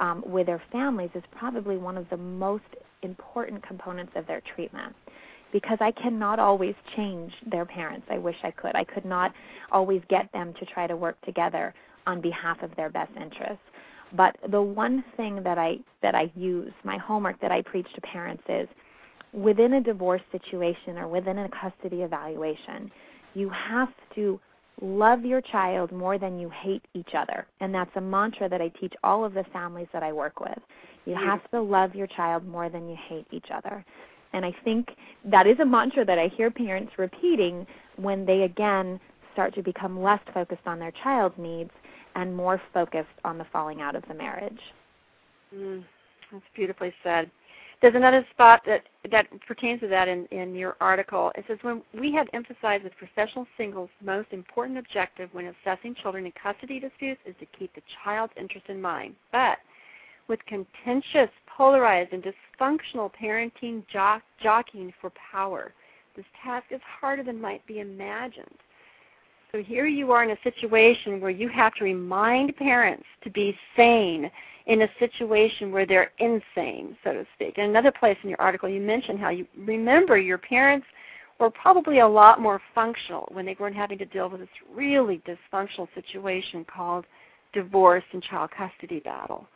um, 0.00 0.22
with 0.26 0.46
their 0.46 0.62
families 0.72 1.10
is 1.14 1.22
probably 1.36 1.76
one 1.76 1.96
of 1.96 2.08
the 2.10 2.16
most 2.16 2.64
important 3.02 3.66
components 3.66 4.12
of 4.16 4.26
their 4.26 4.42
treatment 4.54 4.94
because 5.52 5.78
I 5.80 5.92
cannot 5.92 6.40
always 6.40 6.74
change 6.96 7.32
their 7.50 7.64
parents. 7.64 8.06
I 8.10 8.18
wish 8.18 8.34
I 8.42 8.50
could. 8.50 8.74
I 8.74 8.82
could 8.82 9.04
not 9.04 9.32
always 9.70 10.02
get 10.08 10.30
them 10.32 10.52
to 10.58 10.66
try 10.66 10.88
to 10.88 10.96
work 10.96 11.20
together 11.24 11.72
on 12.06 12.20
behalf 12.20 12.62
of 12.62 12.74
their 12.76 12.90
best 12.90 13.12
interests. 13.16 13.62
But 14.16 14.36
the 14.50 14.62
one 14.62 15.04
thing 15.16 15.42
that 15.42 15.58
I 15.58 15.78
that 16.02 16.14
I 16.14 16.30
use, 16.36 16.72
my 16.84 16.98
homework 16.98 17.40
that 17.40 17.50
I 17.50 17.62
preach 17.62 17.86
to 17.94 18.00
parents 18.00 18.42
is 18.48 18.68
within 19.32 19.74
a 19.74 19.80
divorce 19.80 20.22
situation 20.30 20.96
or 20.96 21.08
within 21.08 21.38
a 21.38 21.48
custody 21.48 22.02
evaluation, 22.02 22.90
you 23.34 23.50
have 23.50 23.88
to 24.14 24.38
love 24.80 25.24
your 25.24 25.40
child 25.40 25.90
more 25.92 26.18
than 26.18 26.38
you 26.38 26.50
hate 26.62 26.82
each 26.94 27.14
other. 27.16 27.46
And 27.60 27.74
that's 27.74 27.90
a 27.96 28.00
mantra 28.00 28.48
that 28.48 28.60
I 28.60 28.68
teach 28.80 28.92
all 29.02 29.24
of 29.24 29.34
the 29.34 29.44
families 29.52 29.88
that 29.92 30.02
I 30.02 30.12
work 30.12 30.40
with. 30.40 30.58
You 31.04 31.16
hmm. 31.16 31.26
have 31.26 31.50
to 31.50 31.60
love 31.60 31.94
your 31.94 32.06
child 32.06 32.46
more 32.46 32.68
than 32.68 32.88
you 32.88 32.96
hate 33.08 33.26
each 33.32 33.48
other. 33.52 33.84
And 34.32 34.44
I 34.44 34.54
think 34.64 34.88
that 35.24 35.46
is 35.46 35.58
a 35.60 35.64
mantra 35.64 36.04
that 36.04 36.18
I 36.18 36.28
hear 36.36 36.50
parents 36.50 36.92
repeating 36.98 37.66
when 37.96 38.26
they 38.26 38.42
again 38.42 39.00
start 39.32 39.54
to 39.54 39.62
become 39.62 40.00
less 40.00 40.20
focused 40.32 40.66
on 40.66 40.78
their 40.78 40.92
child's 41.02 41.36
needs 41.38 41.70
and 42.14 42.34
more 42.34 42.60
focused 42.72 43.08
on 43.24 43.38
the 43.38 43.46
falling 43.52 43.80
out 43.80 43.96
of 43.96 44.04
the 44.08 44.14
marriage. 44.14 44.60
Mm, 45.54 45.84
that's 46.32 46.44
beautifully 46.54 46.92
said. 47.02 47.30
There's 47.82 47.94
another 47.94 48.26
spot 48.30 48.62
that 48.66 48.84
that 49.10 49.26
pertains 49.46 49.80
to 49.80 49.88
that 49.88 50.08
in, 50.08 50.26
in 50.26 50.54
your 50.54 50.76
article. 50.80 51.32
It 51.34 51.44
says 51.46 51.58
when 51.62 51.82
we 51.92 52.12
have 52.14 52.28
emphasized 52.32 52.84
with 52.84 52.96
professional 52.96 53.46
singles, 53.58 53.90
the 54.00 54.06
most 54.06 54.28
important 54.32 54.78
objective 54.78 55.28
when 55.32 55.46
assessing 55.46 55.94
children 56.00 56.24
in 56.24 56.32
custody 56.40 56.80
disputes 56.80 57.20
is 57.26 57.34
to 57.40 57.46
keep 57.58 57.74
the 57.74 57.82
child's 58.02 58.32
interest 58.38 58.66
in 58.68 58.80
mind. 58.80 59.14
But 59.32 59.58
with 60.28 60.40
contentious, 60.46 61.28
polarized, 61.46 62.12
and 62.12 62.24
dysfunctional 62.24 63.10
parenting 63.20 63.82
jock, 63.92 64.22
jockeying 64.42 64.94
for 65.00 65.10
power, 65.10 65.74
this 66.16 66.24
task 66.42 66.66
is 66.70 66.80
harder 67.00 67.22
than 67.22 67.40
might 67.40 67.66
be 67.66 67.80
imagined. 67.80 68.56
So 69.54 69.62
here 69.62 69.86
you 69.86 70.10
are 70.10 70.24
in 70.24 70.30
a 70.30 70.36
situation 70.42 71.20
where 71.20 71.30
you 71.30 71.48
have 71.48 71.74
to 71.74 71.84
remind 71.84 72.56
parents 72.56 73.04
to 73.22 73.30
be 73.30 73.56
sane 73.76 74.28
in 74.66 74.82
a 74.82 74.88
situation 74.98 75.70
where 75.70 75.86
they're 75.86 76.10
insane, 76.18 76.96
so 77.04 77.12
to 77.12 77.24
speak. 77.36 77.56
In 77.58 77.70
another 77.70 77.92
place 77.92 78.18
in 78.24 78.30
your 78.30 78.40
article, 78.40 78.68
you 78.68 78.80
mentioned 78.80 79.20
how 79.20 79.28
you 79.28 79.46
remember 79.56 80.18
your 80.18 80.38
parents 80.38 80.84
were 81.38 81.50
probably 81.50 82.00
a 82.00 82.08
lot 82.08 82.40
more 82.40 82.60
functional 82.74 83.28
when 83.30 83.46
they 83.46 83.54
weren't 83.60 83.76
having 83.76 83.96
to 83.98 84.04
deal 84.06 84.28
with 84.28 84.40
this 84.40 84.48
really 84.74 85.22
dysfunctional 85.24 85.86
situation 85.94 86.64
called 86.64 87.04
divorce 87.52 88.02
and 88.12 88.24
child 88.24 88.50
custody 88.58 88.98
battle. 88.98 89.46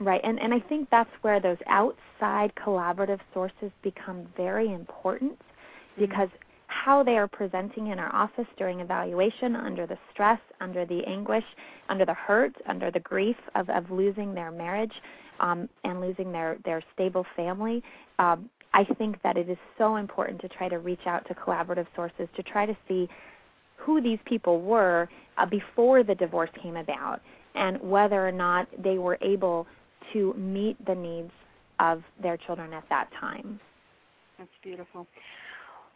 Right, 0.00 0.20
and, 0.24 0.40
and 0.40 0.52
I 0.52 0.58
think 0.58 0.90
that's 0.90 1.10
where 1.20 1.38
those 1.38 1.58
outside 1.68 2.52
collaborative 2.56 3.20
sources 3.32 3.70
become 3.84 4.26
very 4.36 4.72
important 4.72 5.38
mm-hmm. 5.38 6.06
because 6.06 6.28
how 6.70 7.02
they 7.02 7.18
are 7.18 7.28
presenting 7.28 7.88
in 7.88 7.98
our 7.98 8.14
office 8.14 8.46
during 8.56 8.80
evaluation 8.80 9.56
under 9.56 9.86
the 9.86 9.98
stress, 10.12 10.38
under 10.60 10.86
the 10.86 11.02
anguish, 11.06 11.44
under 11.88 12.06
the 12.06 12.14
hurt, 12.14 12.54
under 12.66 12.90
the 12.90 13.00
grief 13.00 13.36
of, 13.54 13.68
of 13.70 13.90
losing 13.90 14.34
their 14.34 14.50
marriage 14.50 14.92
um, 15.40 15.68
and 15.84 16.00
losing 16.00 16.30
their, 16.32 16.58
their 16.64 16.82
stable 16.94 17.26
family. 17.36 17.82
Um, 18.18 18.48
I 18.72 18.84
think 18.84 19.20
that 19.22 19.36
it 19.36 19.50
is 19.50 19.58
so 19.76 19.96
important 19.96 20.40
to 20.42 20.48
try 20.48 20.68
to 20.68 20.78
reach 20.78 21.06
out 21.06 21.26
to 21.26 21.34
collaborative 21.34 21.86
sources 21.96 22.28
to 22.36 22.42
try 22.44 22.66
to 22.66 22.76
see 22.86 23.08
who 23.76 24.00
these 24.00 24.18
people 24.24 24.60
were 24.60 25.08
uh, 25.38 25.46
before 25.46 26.04
the 26.04 26.14
divorce 26.14 26.50
came 26.62 26.76
about 26.76 27.20
and 27.56 27.80
whether 27.80 28.26
or 28.26 28.32
not 28.32 28.68
they 28.78 28.98
were 28.98 29.18
able 29.22 29.66
to 30.12 30.34
meet 30.34 30.76
the 30.86 30.94
needs 30.94 31.32
of 31.80 32.02
their 32.22 32.36
children 32.36 32.72
at 32.72 32.84
that 32.90 33.08
time. 33.18 33.58
That's 34.38 34.50
beautiful. 34.62 35.06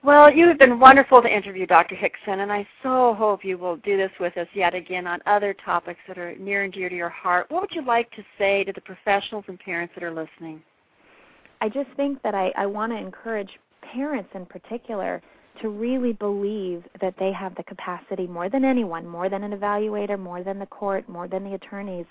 Well, 0.04 0.30
you 0.30 0.46
have 0.48 0.58
been 0.58 0.78
wonderful 0.78 1.22
to 1.22 1.34
interview, 1.34 1.64
Dr. 1.64 1.94
Hickson, 1.94 2.40
and 2.40 2.52
I 2.52 2.68
so 2.82 3.14
hope 3.14 3.42
you 3.42 3.56
will 3.56 3.76
do 3.76 3.96
this 3.96 4.10
with 4.20 4.36
us 4.36 4.46
yet 4.52 4.74
again 4.74 5.06
on 5.06 5.22
other 5.24 5.54
topics 5.64 5.98
that 6.06 6.18
are 6.18 6.36
near 6.36 6.64
and 6.64 6.70
dear 6.70 6.90
to 6.90 6.94
your 6.94 7.08
heart. 7.08 7.46
What 7.48 7.62
would 7.62 7.70
you 7.72 7.82
like 7.82 8.10
to 8.10 8.22
say 8.36 8.64
to 8.64 8.72
the 8.74 8.82
professionals 8.82 9.46
and 9.48 9.58
parents 9.58 9.94
that 9.94 10.04
are 10.04 10.12
listening? 10.12 10.62
I 11.62 11.70
just 11.70 11.88
think 11.96 12.22
that 12.22 12.34
I, 12.34 12.52
I 12.54 12.66
want 12.66 12.92
to 12.92 12.98
encourage 12.98 13.48
parents 13.80 14.28
in 14.34 14.44
particular 14.44 15.22
to 15.62 15.70
really 15.70 16.12
believe 16.12 16.84
that 17.00 17.14
they 17.18 17.32
have 17.32 17.54
the 17.54 17.62
capacity 17.62 18.26
more 18.26 18.50
than 18.50 18.62
anyone, 18.62 19.06
more 19.08 19.30
than 19.30 19.42
an 19.42 19.58
evaluator, 19.58 20.18
more 20.18 20.42
than 20.42 20.58
the 20.58 20.66
court, 20.66 21.08
more 21.08 21.28
than 21.28 21.44
the 21.44 21.54
attorneys, 21.54 22.04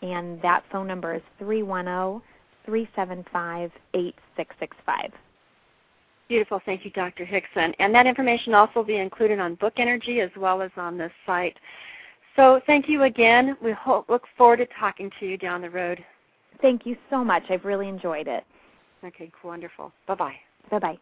and 0.00 0.40
that 0.42 0.62
phone 0.70 0.86
number 0.86 1.12
is 1.14 1.22
310 1.38 2.22
375 2.64 3.72
8665. 3.94 5.10
Beautiful. 6.28 6.60
Thank 6.64 6.84
you, 6.84 6.90
Dr. 6.90 7.24
Hickson. 7.24 7.72
And 7.78 7.94
that 7.94 8.06
information 8.06 8.52
will 8.52 8.60
also 8.60 8.72
will 8.76 8.84
be 8.84 8.96
included 8.96 9.40
on 9.40 9.54
Book 9.54 9.74
Energy 9.78 10.20
as 10.20 10.30
well 10.36 10.60
as 10.60 10.70
on 10.76 10.98
this 10.98 11.12
site. 11.24 11.56
So 12.36 12.60
thank 12.66 12.88
you 12.88 13.04
again. 13.04 13.56
We 13.62 13.72
hope, 13.72 14.08
look 14.08 14.24
forward 14.36 14.58
to 14.58 14.66
talking 14.78 15.10
to 15.18 15.26
you 15.26 15.38
down 15.38 15.62
the 15.62 15.70
road. 15.70 16.04
Thank 16.60 16.86
you 16.86 16.96
so 17.10 17.24
much. 17.24 17.44
I've 17.50 17.64
really 17.64 17.88
enjoyed 17.88 18.28
it. 18.28 18.44
Okay, 19.04 19.30
wonderful. 19.44 19.92
Bye 20.06 20.14
bye. 20.16 20.34
Bye 20.70 20.78
bye. 20.78 20.98